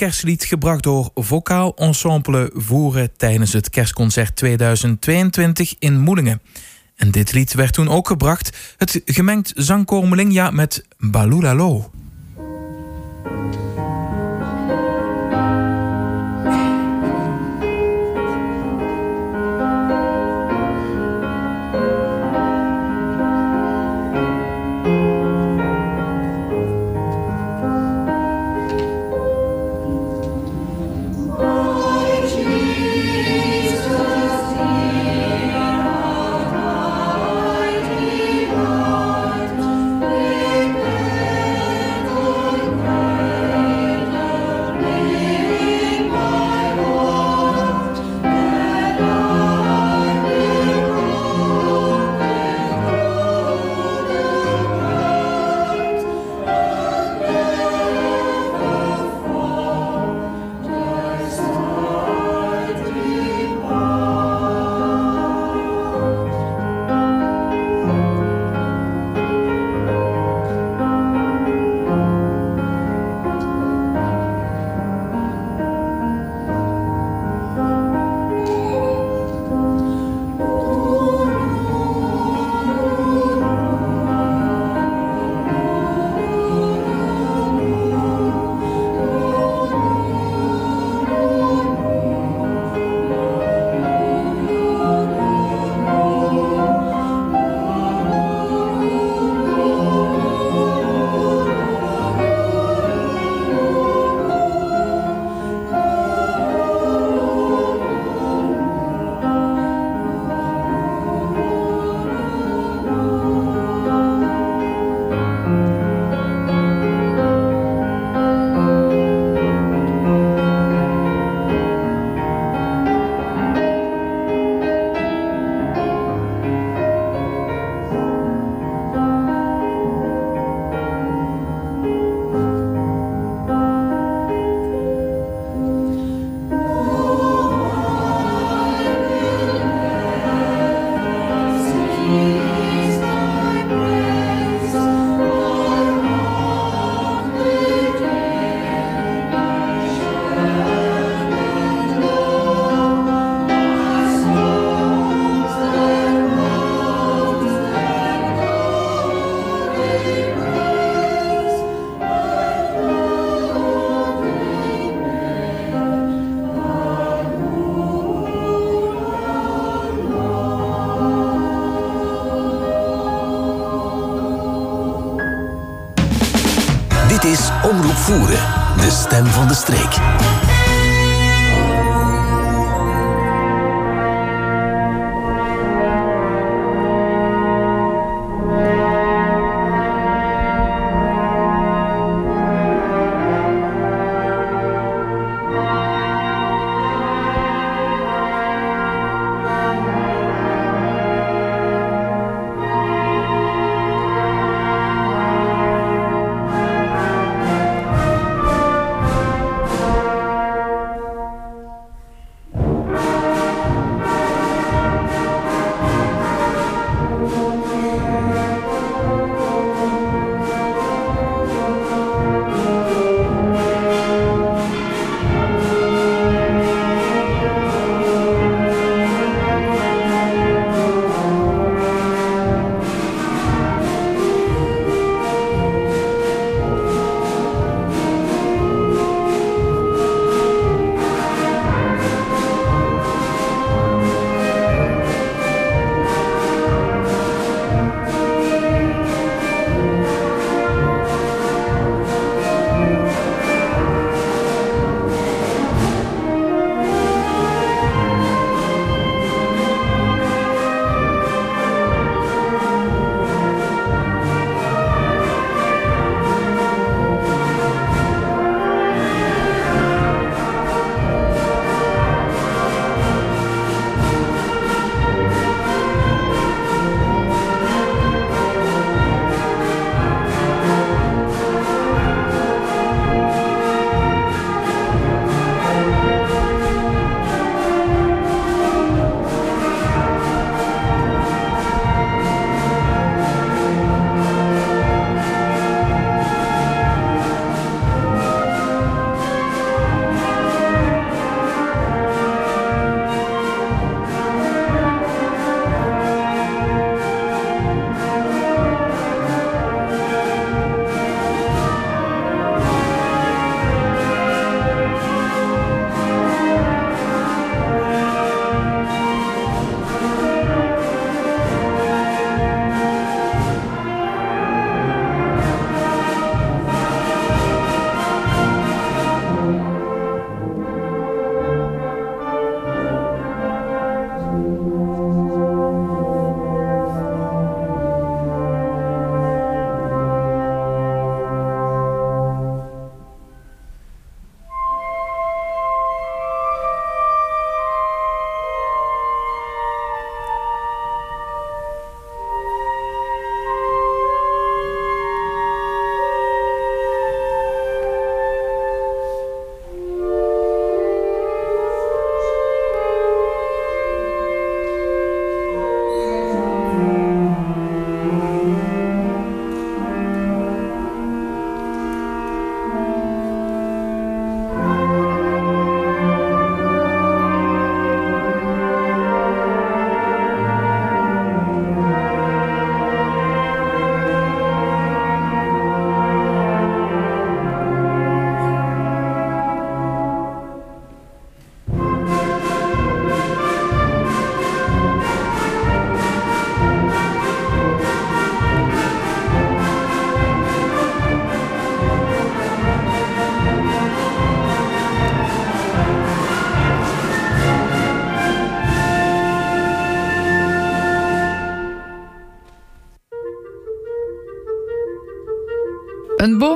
Kerstlied 0.02 0.44
gebracht 0.44 0.82
door 0.82 1.10
Vocaal 1.14 1.74
Ensemble 1.76 2.50
Voeren 2.54 3.16
tijdens 3.16 3.52
het 3.52 3.70
kerstconcert 3.70 4.36
2022 4.36 5.74
in 5.78 6.00
Moelingen. 6.00 6.42
En 6.96 7.10
dit 7.10 7.32
lied 7.32 7.54
werd 7.54 7.72
toen 7.72 7.88
ook 7.88 8.06
gebracht, 8.06 8.56
het 8.76 9.02
gemengd 9.04 9.52
zangkoor 9.54 10.08
Melingja 10.08 10.50
met 10.50 10.84
Balulalo. 10.98 11.90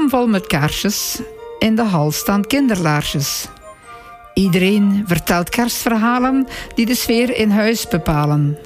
Vol 0.08 0.26
met 0.26 0.46
kaarsjes. 0.46 1.20
In 1.58 1.74
de 1.74 1.82
hal 1.82 2.10
staan 2.10 2.46
kinderlaarsjes. 2.46 3.48
Iedereen 4.34 5.04
vertelt 5.06 5.48
kerstverhalen 5.48 6.46
die 6.74 6.86
de 6.86 6.94
sfeer 6.94 7.36
in 7.36 7.50
huis 7.50 7.88
bepalen. 7.88 8.58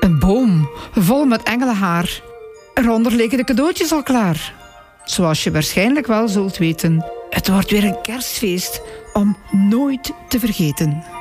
Een 0.00 0.18
boom 0.18 0.70
vol 0.92 1.24
met 1.24 1.42
engelenhaar. 1.42 2.22
Eronder 2.74 3.12
liggen 3.12 3.38
de 3.38 3.44
cadeautjes 3.44 3.92
al 3.92 4.02
klaar. 4.02 4.54
Zoals 5.04 5.44
je 5.44 5.50
waarschijnlijk 5.50 6.06
wel 6.06 6.28
zult 6.28 6.56
weten, 6.56 7.04
het 7.30 7.48
wordt 7.48 7.70
weer 7.70 7.84
een 7.84 8.00
kerstfeest 8.02 8.80
om 9.12 9.36
nooit 9.50 10.12
te 10.28 10.38
vergeten. 10.38 11.13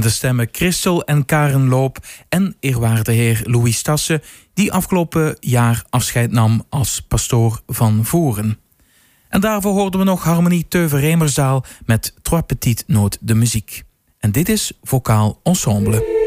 Bekende 0.00 0.18
stemmen 0.18 0.48
Christel 0.52 1.04
en 1.04 1.24
Karen 1.24 1.68
Loop 1.68 1.98
en 2.28 2.56
eerwaarde 2.60 3.12
heer 3.12 3.40
Louis 3.44 3.82
Tassen, 3.82 4.22
die 4.54 4.72
afgelopen 4.72 5.36
jaar 5.40 5.84
afscheid 5.90 6.32
nam 6.32 6.64
als 6.68 7.00
pastoor 7.00 7.60
van 7.66 8.04
Voeren. 8.04 8.58
En 9.28 9.40
daarvoor 9.40 9.72
hoorden 9.72 10.00
we 10.00 10.06
nog 10.06 10.24
Harmonie 10.24 10.68
Teuven-Remerzaal 10.68 11.64
met 11.84 12.14
Trois 12.22 12.42
Petites 12.46 12.84
Notes 12.86 13.18
de 13.20 13.34
Muziek. 13.34 13.82
En 14.18 14.32
dit 14.32 14.48
is 14.48 14.72
Vocaal 14.82 15.40
Ensemble. 15.42 16.19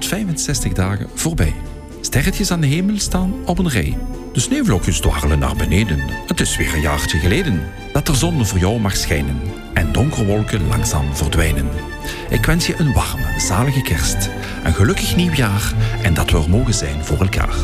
365 0.00 0.72
dagen 0.72 1.08
voorbij. 1.14 1.54
Sterretjes 2.00 2.50
aan 2.50 2.60
de 2.60 2.66
hemel 2.66 2.98
staan 2.98 3.34
op 3.46 3.58
een 3.58 3.68
rij. 3.68 3.96
De 4.32 4.40
sneeuwvlokjes 4.40 5.00
dwarrelen 5.00 5.38
naar 5.38 5.56
beneden. 5.56 5.98
Het 6.26 6.40
is 6.40 6.56
weer 6.56 6.74
een 6.74 6.80
jaartje 6.80 7.18
geleden 7.18 7.62
dat 7.92 8.06
de 8.06 8.14
zon 8.14 8.46
voor 8.46 8.58
jou 8.58 8.80
mag 8.80 8.96
schijnen 8.96 9.40
en 9.74 9.92
donkerwolken 9.92 10.68
langzaam 10.68 11.14
verdwijnen. 11.14 11.68
Ik 12.30 12.46
wens 12.46 12.66
je 12.66 12.74
een 12.78 12.92
warme, 12.92 13.40
zalige 13.40 13.82
kerst, 13.82 14.30
een 14.64 14.74
gelukkig 14.74 15.16
nieuwjaar 15.16 15.72
en 16.02 16.14
dat 16.14 16.30
we 16.30 16.38
er 16.38 16.50
mogen 16.50 16.74
zijn 16.74 17.04
voor 17.04 17.20
elkaar. 17.20 17.54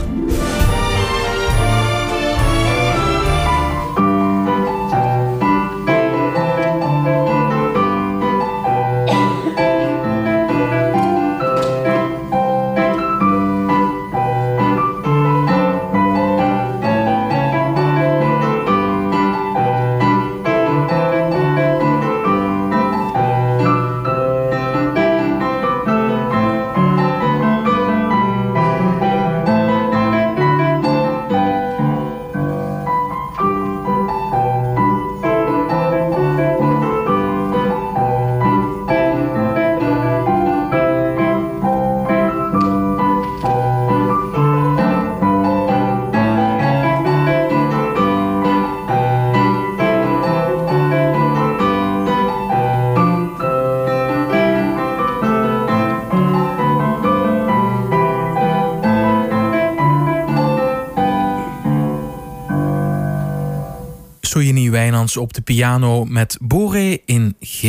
Op 65.16 65.32
de 65.32 65.40
piano 65.40 66.05
met 66.05 66.38
Bore 66.40 67.02
in 67.05 67.36
G. 67.40 67.62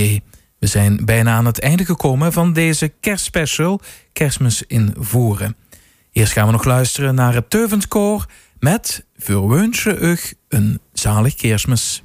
We 0.59 0.67
zijn 0.67 1.05
bijna 1.05 1.35
aan 1.35 1.45
het 1.45 1.59
einde 1.59 1.85
gekomen 1.85 2.33
van 2.33 2.53
deze 2.53 2.87
kerstspecial 2.99 3.79
Kerstmis 4.13 4.63
in 4.67 4.93
Voeren. 4.97 5.55
Eerst 6.11 6.33
gaan 6.33 6.45
we 6.45 6.51
nog 6.51 6.63
luisteren 6.63 7.15
naar 7.15 7.33
het 7.33 7.49
Teuvenskoor 7.49 8.25
met 8.59 9.05
Verweunsche 9.17 10.03
Ug 10.03 10.33
een 10.49 10.79
zalig 10.93 11.35
kerstmis. 11.35 12.03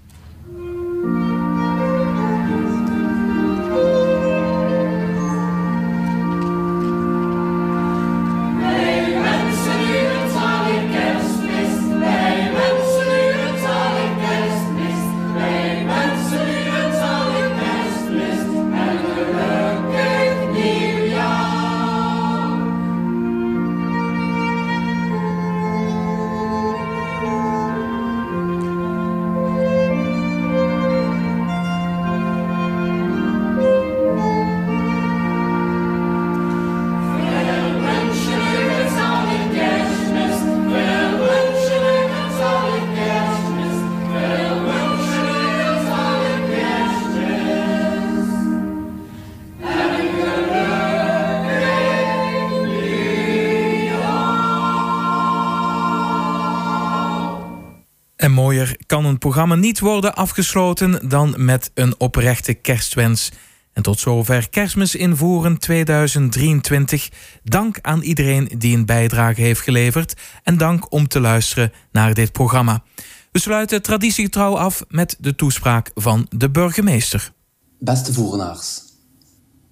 Programma 59.33 59.63
niet 59.63 59.81
worden 59.81 60.15
afgesloten 60.15 61.09
dan 61.09 61.35
met 61.37 61.71
een 61.75 61.95
oprechte 62.01 62.55
kerstwens. 62.55 63.31
En 63.73 63.83
tot 63.83 63.99
zover 63.99 64.49
Kerstmis 64.49 64.95
invoeren 64.95 65.59
2023. 65.59 67.09
Dank 67.45 67.79
aan 67.81 68.03
iedereen 68.03 68.51
die 68.59 68.77
een 68.77 68.87
bijdrage 68.87 69.41
heeft 69.41 69.61
geleverd 69.61 70.15
en 70.43 70.59
dank 70.59 70.93
om 70.93 71.09
te 71.09 71.21
luisteren 71.21 71.73
naar 71.93 72.15
dit 72.15 72.33
programma. 72.33 72.83
We 73.31 73.39
sluiten 73.39 73.83
traditiegetrouw 73.83 74.57
af 74.57 74.85
met 74.89 75.17
de 75.21 75.35
toespraak 75.35 75.91
van 75.95 76.27
de 76.37 76.51
burgemeester. 76.51 77.33
Beste 77.79 78.13
voerenaars, 78.13 78.81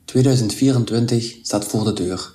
2024 0.05 1.37
staat 1.43 1.65
voor 1.65 1.85
de 1.85 1.93
deur. 1.93 2.33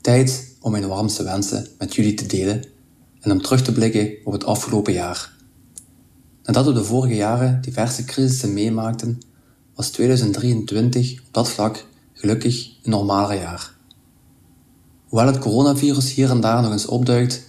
Tijd 0.00 0.56
om 0.60 0.70
mijn 0.70 0.88
warmste 0.88 1.22
wensen 1.22 1.68
met 1.78 1.94
jullie 1.94 2.14
te 2.14 2.26
delen 2.26 2.64
en 3.20 3.30
om 3.30 3.42
terug 3.42 3.62
te 3.62 3.72
blikken 3.72 4.16
op 4.24 4.32
het 4.32 4.44
afgelopen 4.44 4.92
jaar. 4.92 5.31
Nadat 6.44 6.64
we 6.64 6.72
de 6.72 6.84
vorige 6.84 7.14
jaren 7.14 7.60
diverse 7.60 8.04
crisissen 8.04 8.52
meemaakten, 8.52 9.20
was 9.74 9.90
2023 9.90 11.20
op 11.20 11.26
dat 11.30 11.48
vlak 11.48 11.86
gelukkig 12.12 12.70
een 12.82 12.90
normaler 12.90 13.36
jaar. 13.40 13.74
Hoewel 15.08 15.26
het 15.26 15.38
coronavirus 15.38 16.14
hier 16.14 16.30
en 16.30 16.40
daar 16.40 16.62
nog 16.62 16.72
eens 16.72 16.86
opduikt, 16.86 17.48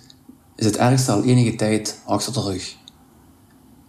is 0.56 0.66
het 0.66 0.78
ergste 0.78 1.12
al 1.12 1.24
enige 1.24 1.56
tijd 1.56 2.00
achter 2.06 2.34
de 2.34 2.42
rug. 2.42 2.76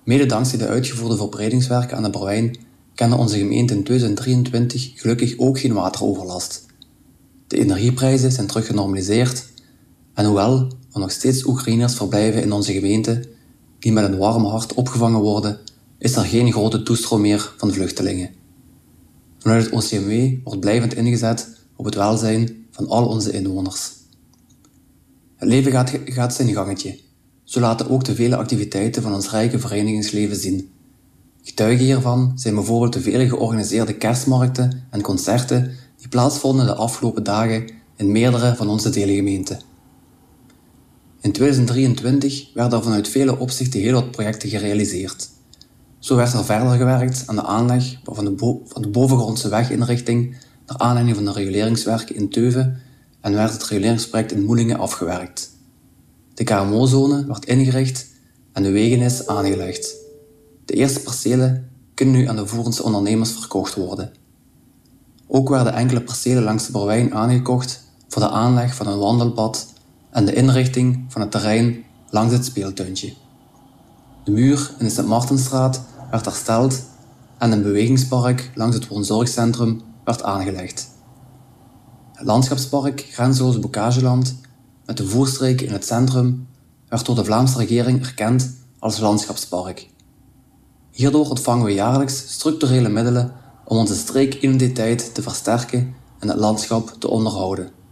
Mede 0.04 0.26
dankzij 0.26 0.58
de 0.58 0.66
uitgevoerde 0.66 1.16
verbreidingswerken 1.16 1.96
aan 1.96 2.02
de 2.02 2.10
Brouwijn 2.10 2.56
kende 2.94 3.16
onze 3.16 3.38
gemeente 3.38 3.74
in 3.74 3.84
2023 3.84 4.92
gelukkig 4.94 5.38
ook 5.38 5.58
geen 5.58 5.72
wateroverlast. 5.72 6.66
De 7.46 7.58
energieprijzen 7.58 8.32
zijn 8.32 8.46
terug 8.46 8.66
genormaliseerd 8.66 9.46
en 10.14 10.24
hoewel 10.24 10.68
er 10.92 11.00
nog 11.00 11.10
steeds 11.10 11.44
Oekraïners 11.44 11.94
verblijven 11.94 12.42
in 12.42 12.52
onze 12.52 12.72
gemeente 12.72 13.33
die 13.84 13.92
met 13.92 14.04
een 14.04 14.18
warm 14.18 14.44
hart 14.44 14.74
opgevangen 14.74 15.20
worden, 15.20 15.58
is 15.98 16.16
er 16.16 16.24
geen 16.24 16.52
grote 16.52 16.82
toestroom 16.82 17.20
meer 17.20 17.54
van 17.56 17.72
vluchtelingen. 17.72 18.30
Vanuit 19.38 19.64
het 19.64 19.74
OCMW 19.74 20.44
wordt 20.44 20.60
blijvend 20.60 20.94
ingezet 20.94 21.48
op 21.76 21.84
het 21.84 21.94
welzijn 21.94 22.66
van 22.70 22.88
al 22.88 23.06
onze 23.06 23.32
inwoners. 23.32 23.92
Het 25.36 25.48
leven 25.48 25.72
gaat, 26.04 26.34
zijn 26.34 26.52
gangetje. 26.52 26.98
Zo 27.42 27.60
laten 27.60 27.90
ook 27.90 28.04
de 28.04 28.14
vele 28.14 28.36
activiteiten 28.36 29.02
van 29.02 29.14
ons 29.14 29.30
rijke 29.30 29.58
verenigingsleven 29.58 30.36
zien. 30.36 30.70
Getuigen 31.42 31.84
hiervan 31.84 32.32
zijn 32.34 32.54
bijvoorbeeld 32.54 32.92
de 32.92 33.00
vele 33.00 33.28
georganiseerde 33.28 33.94
kerstmarkten 33.94 34.86
en 34.90 35.02
concerten 35.02 35.70
die 35.96 36.08
plaatsvonden 36.08 36.66
de 36.66 36.74
afgelopen 36.74 37.24
dagen 37.24 37.70
in 37.96 38.12
meerdere 38.12 38.56
van 38.56 38.68
onze 38.68 38.90
deelgemeenten. 38.90 39.73
In 41.24 41.32
2023 41.32 42.50
werden 42.54 42.78
er 42.78 42.84
vanuit 42.84 43.08
vele 43.08 43.38
opzichten 43.38 43.80
heel 43.80 43.92
wat 43.92 44.10
projecten 44.10 44.48
gerealiseerd. 44.48 45.30
Zo 45.98 46.16
werd 46.16 46.32
er 46.32 46.44
verder 46.44 46.76
gewerkt 46.76 47.22
aan 47.26 47.34
de 47.34 47.42
aanleg 47.42 47.98
van 48.04 48.24
de, 48.24 48.60
van 48.64 48.82
de 48.82 48.88
bovengrondse 48.88 49.48
weginrichting 49.48 50.36
naar 50.66 50.78
aanleiding 50.78 51.16
van 51.16 51.24
de 51.24 51.32
reguleringswerken 51.32 52.14
in 52.14 52.30
Teuven 52.30 52.80
en 53.20 53.32
werd 53.32 53.52
het 53.52 53.64
reguleringsproject 53.64 54.32
in 54.32 54.44
Moelingen 54.44 54.78
afgewerkt. 54.78 55.50
De 56.34 56.44
KMO-zone 56.44 57.26
werd 57.26 57.44
ingericht 57.44 58.06
en 58.52 58.62
de 58.62 58.70
wegen 58.70 59.00
is 59.00 59.26
aangelegd. 59.26 59.94
De 60.64 60.74
eerste 60.74 61.00
percelen 61.00 61.70
kunnen 61.94 62.14
nu 62.14 62.28
aan 62.28 62.36
de 62.36 62.46
voerendse 62.46 62.82
ondernemers 62.82 63.30
verkocht 63.30 63.74
worden. 63.74 64.12
Ook 65.26 65.48
werden 65.48 65.74
enkele 65.74 66.02
percelen 66.02 66.42
langs 66.42 66.66
de 66.66 66.72
Brouwijn 66.72 67.14
aangekocht 67.14 67.84
voor 68.08 68.22
de 68.22 68.30
aanleg 68.30 68.74
van 68.74 68.86
een 68.86 68.98
wandelpad 68.98 69.72
en 70.14 70.24
de 70.24 70.34
inrichting 70.34 71.04
van 71.08 71.20
het 71.20 71.30
terrein 71.30 71.84
langs 72.10 72.32
het 72.32 72.44
speeltuintje. 72.44 73.12
De 74.24 74.30
muur 74.30 74.74
in 74.78 74.84
de 74.84 74.90
Sint-Martenstraat 74.90 75.80
werd 76.10 76.24
hersteld 76.24 76.82
en 77.38 77.52
een 77.52 77.62
bewegingspark 77.62 78.50
langs 78.54 78.76
het 78.76 78.88
woonzorgcentrum 78.88 79.80
werd 80.04 80.22
aangelegd. 80.22 80.88
Het 82.12 82.26
landschapspark 82.26 83.06
Grenzeloos 83.10 83.58
Bocageland 83.58 84.36
met 84.86 84.96
de 84.96 85.06
voerstreek 85.06 85.60
in 85.60 85.72
het 85.72 85.86
centrum 85.86 86.46
werd 86.88 87.06
door 87.06 87.14
de 87.14 87.24
Vlaamse 87.24 87.58
regering 87.58 88.00
erkend 88.00 88.56
als 88.78 88.98
landschapspark. 88.98 89.88
Hierdoor 90.90 91.28
ontvangen 91.28 91.64
we 91.64 91.72
jaarlijks 91.72 92.24
structurele 92.32 92.88
middelen 92.88 93.32
om 93.64 93.76
onze 93.76 93.94
streekidentiteit 93.94 95.14
te 95.14 95.22
versterken 95.22 95.94
en 96.18 96.28
het 96.28 96.38
landschap 96.38 96.96
te 96.98 97.08
onderhouden. 97.08 97.82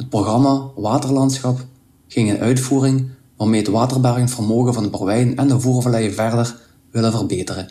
Het 0.00 0.08
programma 0.08 0.70
Waterlandschap 0.76 1.64
ging 2.08 2.28
in 2.28 2.38
uitvoering 2.38 3.08
waarmee 3.36 3.60
het 3.60 3.70
waterbergend 3.70 4.30
vermogen 4.30 4.74
van 4.74 4.82
de 4.82 4.90
Borwijn 4.90 5.36
en 5.36 5.48
de 5.48 5.60
Voervalleien 5.60 6.12
verder 6.12 6.60
willen 6.90 7.12
verbeteren. 7.12 7.70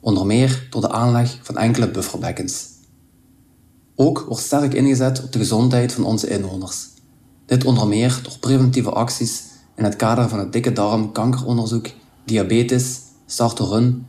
Onder 0.00 0.26
meer 0.26 0.66
door 0.70 0.80
de 0.80 0.90
aanleg 0.90 1.38
van 1.42 1.56
enkele 1.58 1.90
bufferbekkens. 1.90 2.66
Ook 3.96 4.24
wordt 4.28 4.42
sterk 4.42 4.74
ingezet 4.74 5.22
op 5.22 5.32
de 5.32 5.38
gezondheid 5.38 5.92
van 5.92 6.04
onze 6.04 6.28
inwoners. 6.28 6.88
Dit 7.46 7.64
onder 7.64 7.88
meer 7.88 8.20
door 8.22 8.38
preventieve 8.38 8.90
acties 8.90 9.42
in 9.76 9.84
het 9.84 9.96
kader 9.96 10.28
van 10.28 10.38
het 10.38 10.52
dikke 10.52 10.72
darm 10.72 11.12
kankeronderzoek, 11.12 11.90
diabetes, 12.24 13.00
start 13.26 13.58
run 13.58 14.06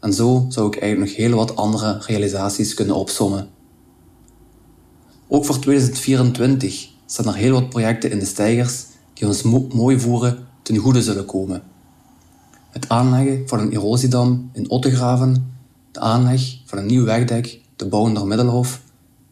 en 0.00 0.12
zo 0.12 0.46
zou 0.48 0.66
ik 0.66 0.76
eigenlijk 0.76 1.10
nog 1.10 1.26
heel 1.26 1.36
wat 1.36 1.56
andere 1.56 1.98
realisaties 2.06 2.74
kunnen 2.74 2.96
opsommen. 2.96 3.53
Ook 5.28 5.44
voor 5.44 5.58
2024 5.58 6.88
staan 7.06 7.26
er 7.26 7.34
heel 7.34 7.52
wat 7.52 7.68
projecten 7.68 8.10
in 8.10 8.18
de 8.18 8.24
stijgers 8.24 8.84
die 9.14 9.26
ons 9.26 9.42
mooi 9.72 10.00
voeren 10.00 10.46
ten 10.62 10.76
goede 10.76 11.02
zullen 11.02 11.24
komen. 11.24 11.62
Het 12.70 12.88
aanleggen 12.88 13.48
van 13.48 13.58
een 13.58 13.72
erosiedam 13.72 14.50
in 14.52 14.70
Ottegraven, 14.70 15.52
de 15.90 16.00
aanleg 16.00 16.58
van 16.64 16.78
een 16.78 16.86
nieuw 16.86 17.04
wegdek 17.04 17.60
te 17.76 17.86
bouwen 17.86 18.12
naar 18.12 18.26
Middelhof, 18.26 18.80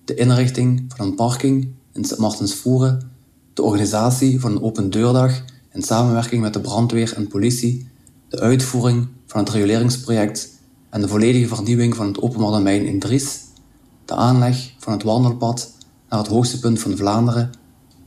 de 0.05 0.15
inrichting 0.15 0.85
van 0.97 1.07
een 1.07 1.15
parking 1.15 1.69
in 1.93 2.05
Sint 2.05 2.21
Martensvoeren, 2.21 3.11
de 3.55 3.63
organisatie 3.63 4.41
van 4.41 4.51
een 4.51 4.63
open 4.63 4.91
deurdag 4.91 5.45
in 5.73 5.83
samenwerking 5.83 6.43
met 6.43 6.53
de 6.53 6.61
brandweer 6.61 7.13
en 7.17 7.29
politie, 7.29 7.89
de 8.29 8.41
uitvoering 8.41 9.09
van 9.27 9.41
het 9.41 9.53
rioleringsproject 9.53 10.51
en 10.91 11.01
de 11.01 11.09
volledige 11.09 11.55
vernieuwing 11.55 11.97
van 11.97 12.07
het 12.07 12.21
openbaar 12.21 12.51
domein 12.51 12.87
in 12.87 12.99
Dries, 12.99 13.41
de 14.05 14.15
aanleg 14.15 14.73
van 14.79 14.93
het 14.93 15.03
wandelpad 15.03 15.73
naar 16.13 16.21
het 16.21 16.31
hoogste 16.31 16.59
punt 16.59 16.81
van 16.81 16.97
Vlaanderen, 16.97 17.51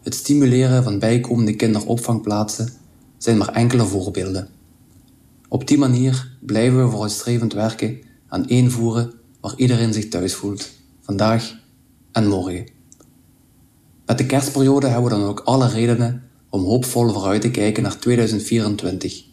het 0.02 0.16
stimuleren 0.16 0.84
van 0.84 1.00
bijkomende 1.00 1.56
kinderopvangplaatsen 1.56 2.70
zijn 3.18 3.38
maar 3.38 3.54
enkele 3.54 3.86
voorbeelden. 3.86 4.48
Op 5.50 5.68
die 5.68 5.78
manier 5.78 6.38
blijven 6.40 6.84
we 6.84 6.90
vooruitstrevend 6.90 7.54
werken 7.54 8.00
aan 8.28 8.48
één 8.48 8.72
voeren 8.72 9.14
waar 9.42 9.54
iedereen 9.56 9.94
zich 9.94 10.08
thuis 10.08 10.34
voelt, 10.34 10.70
vandaag 11.02 11.56
en 12.12 12.28
morgen. 12.28 12.68
Met 14.06 14.18
de 14.18 14.26
kerstperiode 14.26 14.88
hebben 14.88 15.12
we 15.12 15.18
dan 15.18 15.28
ook 15.28 15.40
alle 15.40 15.68
redenen 15.68 16.24
om 16.50 16.64
hoopvol 16.64 17.14
vooruit 17.14 17.42
te 17.42 17.52
kijken 17.52 17.84
naar 17.84 18.00
2024. 18.00 19.24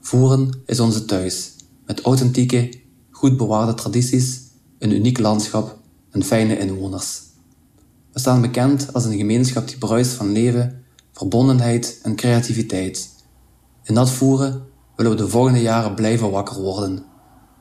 Voeren 0.00 0.62
is 0.66 0.80
onze 0.80 1.04
thuis, 1.04 1.52
met 1.86 2.00
authentieke, 2.00 2.72
goed 3.10 3.36
bewaarde 3.36 3.74
tradities, 3.74 4.40
een 4.78 4.90
uniek 4.90 5.18
landschap 5.18 5.78
en 6.10 6.22
fijne 6.22 6.58
inwoners. 6.58 7.32
We 8.14 8.20
staan 8.20 8.40
bekend 8.40 8.92
als 8.92 9.04
een 9.04 9.16
gemeenschap 9.16 9.68
die 9.68 9.78
bruist 9.78 10.12
van 10.12 10.32
leven, 10.32 10.84
verbondenheid 11.12 12.00
en 12.02 12.16
creativiteit. 12.16 13.08
In 13.82 13.94
dat 13.94 14.10
voeren 14.10 14.62
willen 14.96 15.12
we 15.12 15.18
de 15.18 15.28
volgende 15.28 15.60
jaren 15.60 15.94
blijven 15.94 16.30
wakker 16.30 16.60
worden. 16.60 17.04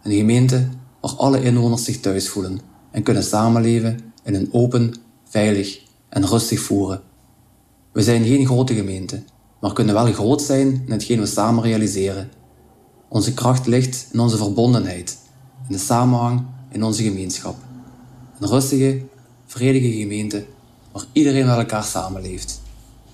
Een 0.04 0.12
gemeente 0.12 0.68
waar 1.02 1.12
alle 1.12 1.44
inwoners 1.44 1.84
zich 1.84 2.00
thuis 2.00 2.30
voelen 2.30 2.60
en 2.92 3.04
kunnen 3.04 3.24
samenleven 3.24 4.00
in 4.24 4.36
een 4.36 4.50
open, 4.52 4.94
veilig 5.30 5.82
en 6.10 6.26
rustig 6.26 6.60
voeren. 6.60 7.02
We 7.92 8.02
zijn 8.02 8.24
geen 8.24 8.46
grote 8.46 8.74
gemeente, 8.74 9.24
maar 9.62 9.74
kunnen 9.74 9.94
wel 9.94 10.14
groot 10.14 10.42
zijn 10.42 10.68
in 10.86 10.92
hetgeen 10.92 11.20
we 11.20 11.26
samen 11.26 11.64
realiseren. 11.64 12.32
Onze 13.10 13.34
kracht 13.34 13.68
ligt 13.68 14.08
in 14.12 14.20
onze 14.20 14.38
verbondenheid, 14.38 15.18
in 15.68 15.76
de 15.76 15.82
samenhang 15.82 16.46
in 16.72 16.84
onze 16.84 17.04
gemeenschap. 17.04 17.56
Een 18.40 18.48
rustige, 18.48 19.02
vredige 19.54 19.92
gemeente 19.92 20.46
waar 20.92 21.06
iedereen 21.12 21.46
met 21.46 21.58
elkaar 21.58 21.84
samenleeft. 21.84 22.62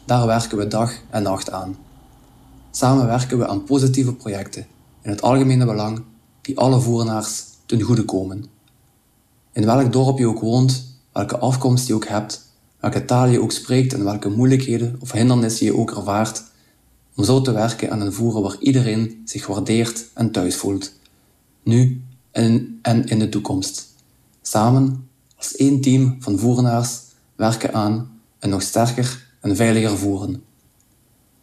Daar 0.05 0.25
werken 0.25 0.57
we 0.57 0.67
dag 0.67 0.93
en 1.09 1.23
nacht 1.23 1.51
aan. 1.51 1.77
Samen 2.71 3.05
werken 3.05 3.37
we 3.37 3.47
aan 3.47 3.63
positieve 3.63 4.13
projecten 4.13 4.67
in 5.01 5.09
het 5.09 5.21
algemene 5.21 5.65
belang 5.65 6.03
die 6.41 6.57
alle 6.57 6.79
voerenaars 6.79 7.43
ten 7.65 7.81
goede 7.81 8.05
komen. 8.05 8.45
In 9.51 9.65
welk 9.65 9.91
dorp 9.91 10.17
je 10.17 10.27
ook 10.27 10.39
woont, 10.39 10.99
welke 11.11 11.37
afkomst 11.37 11.87
je 11.87 11.93
ook 11.93 12.07
hebt, 12.07 12.51
welke 12.79 13.05
taal 13.05 13.27
je 13.27 13.41
ook 13.41 13.51
spreekt 13.51 13.93
en 13.93 14.03
welke 14.03 14.29
moeilijkheden 14.29 14.97
of 14.99 15.11
hindernissen 15.11 15.65
je 15.65 15.75
ook 15.75 15.91
ervaart, 15.91 16.43
om 17.15 17.23
zo 17.23 17.41
te 17.41 17.51
werken 17.51 17.91
aan 17.91 18.01
een 18.01 18.13
voeren 18.13 18.41
waar 18.41 18.57
iedereen 18.59 19.21
zich 19.25 19.47
waardeert 19.47 20.05
en 20.13 20.31
thuis 20.31 20.55
voelt, 20.55 20.93
nu 21.63 22.01
en 22.31 22.81
in 22.81 23.19
de 23.19 23.29
toekomst. 23.29 23.87
Samen, 24.41 25.08
als 25.39 25.55
één 25.55 25.81
team 25.81 26.15
van 26.19 26.39
voerenaars, 26.39 26.99
werken 27.35 27.73
aan 27.73 28.21
een 28.39 28.49
nog 28.49 28.61
sterker 28.61 29.25
en 29.41 29.55
veiliger 29.55 29.97
voeren. 29.97 30.43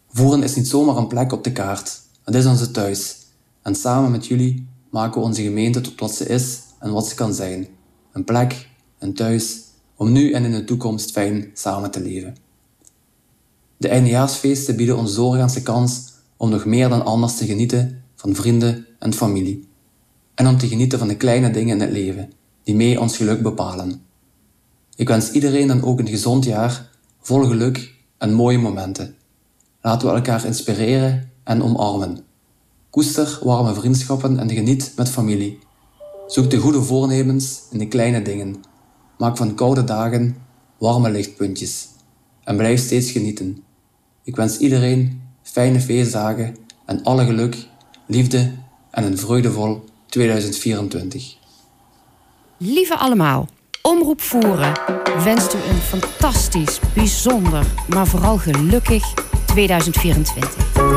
Voeren 0.08 0.42
is 0.42 0.54
niet 0.54 0.68
zomaar 0.68 0.96
een 0.96 1.06
plek 1.06 1.32
op 1.32 1.44
de 1.44 1.52
kaart, 1.52 2.02
Het 2.24 2.34
is 2.34 2.46
onze 2.46 2.70
thuis. 2.70 3.16
En 3.62 3.74
samen 3.74 4.10
met 4.10 4.26
jullie 4.26 4.68
maken 4.90 5.20
we 5.20 5.26
onze 5.26 5.42
gemeente 5.42 5.80
tot 5.80 6.00
wat 6.00 6.14
ze 6.14 6.26
is 6.26 6.60
en 6.78 6.92
wat 6.92 7.08
ze 7.08 7.14
kan 7.14 7.34
zijn. 7.34 7.66
Een 8.12 8.24
plek, 8.24 8.68
een 8.98 9.14
thuis, 9.14 9.60
om 9.96 10.12
nu 10.12 10.32
en 10.32 10.44
in 10.44 10.50
de 10.50 10.64
toekomst 10.64 11.10
fijn 11.10 11.50
samen 11.54 11.90
te 11.90 12.00
leven. 12.00 12.36
De 13.76 13.88
eindejaarsfeesten 13.88 14.76
bieden 14.76 14.96
ons 14.96 15.14
doorgaans 15.14 15.54
de 15.54 15.62
kans 15.62 16.12
om 16.36 16.50
nog 16.50 16.64
meer 16.64 16.88
dan 16.88 17.04
anders 17.04 17.36
te 17.36 17.46
genieten 17.46 18.02
van 18.14 18.34
vrienden 18.34 18.86
en 18.98 19.12
familie. 19.12 19.68
En 20.34 20.46
om 20.46 20.58
te 20.58 20.68
genieten 20.68 20.98
van 20.98 21.08
de 21.08 21.16
kleine 21.16 21.50
dingen 21.50 21.74
in 21.74 21.80
het 21.80 21.92
leven, 21.92 22.32
die 22.66 22.74
mee 22.74 23.00
ons 23.00 23.16
geluk 23.16 23.42
bepalen. 23.42 24.02
Ik 24.96 25.08
wens 25.08 25.30
iedereen 25.30 25.66
dan 25.66 25.82
ook 25.82 25.98
een 25.98 26.08
gezond 26.08 26.44
jaar, 26.44 26.90
vol 27.20 27.44
geluk 27.44 27.94
en 28.18 28.32
mooie 28.32 28.58
momenten. 28.58 29.14
Laten 29.80 30.08
we 30.08 30.14
elkaar 30.14 30.44
inspireren 30.44 31.30
en 31.44 31.62
omarmen. 31.62 32.18
Koester 32.90 33.38
warme 33.42 33.74
vriendschappen 33.74 34.38
en 34.38 34.50
geniet 34.50 34.92
met 34.96 35.08
familie. 35.08 35.58
Zoek 36.26 36.50
de 36.50 36.56
goede 36.56 36.82
voornemens 36.82 37.62
in 37.70 37.78
de 37.78 37.88
kleine 37.88 38.22
dingen. 38.22 38.56
Maak 39.18 39.36
van 39.36 39.54
koude 39.54 39.84
dagen 39.84 40.36
warme 40.78 41.10
lichtpuntjes. 41.10 41.88
En 42.44 42.56
blijf 42.56 42.80
steeds 42.80 43.10
genieten. 43.10 43.64
Ik 44.24 44.36
wens 44.36 44.58
iedereen 44.58 45.22
fijne 45.42 45.80
feestdagen 45.80 46.56
en 46.86 47.02
alle 47.02 47.24
geluk, 47.24 47.68
liefde 48.06 48.52
en 48.90 49.04
een 49.04 49.18
vreugdevol 49.18 49.84
2024. 50.06 51.35
Lieve 52.58 52.96
allemaal, 52.96 53.48
Omroep 53.82 54.20
Voeren 54.20 54.72
wenst 55.24 55.54
u 55.54 55.58
een 55.58 56.00
fantastisch, 56.00 56.80
bijzonder, 56.94 57.64
maar 57.88 58.06
vooral 58.06 58.36
gelukkig 58.36 59.04
2024. 59.46 60.95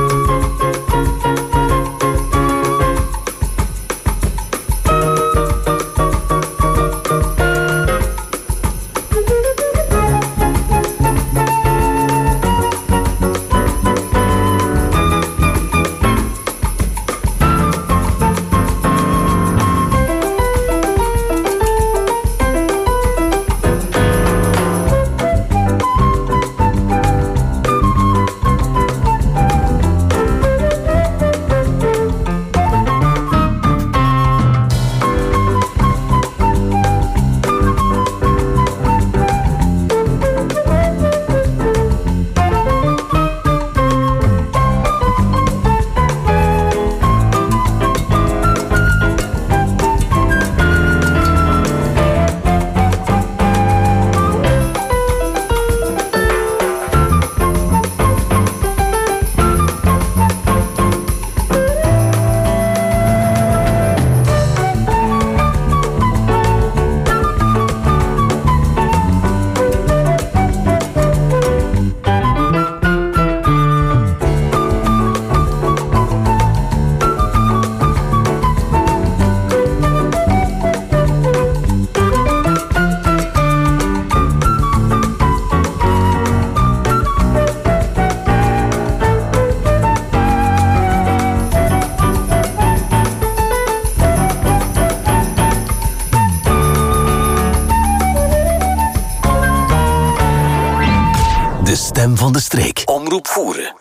Stem 102.09 102.21
van 102.21 102.33
de 102.33 102.39
streek. 102.39 102.81
Omroep 102.85 103.27
voeren. 103.27 103.78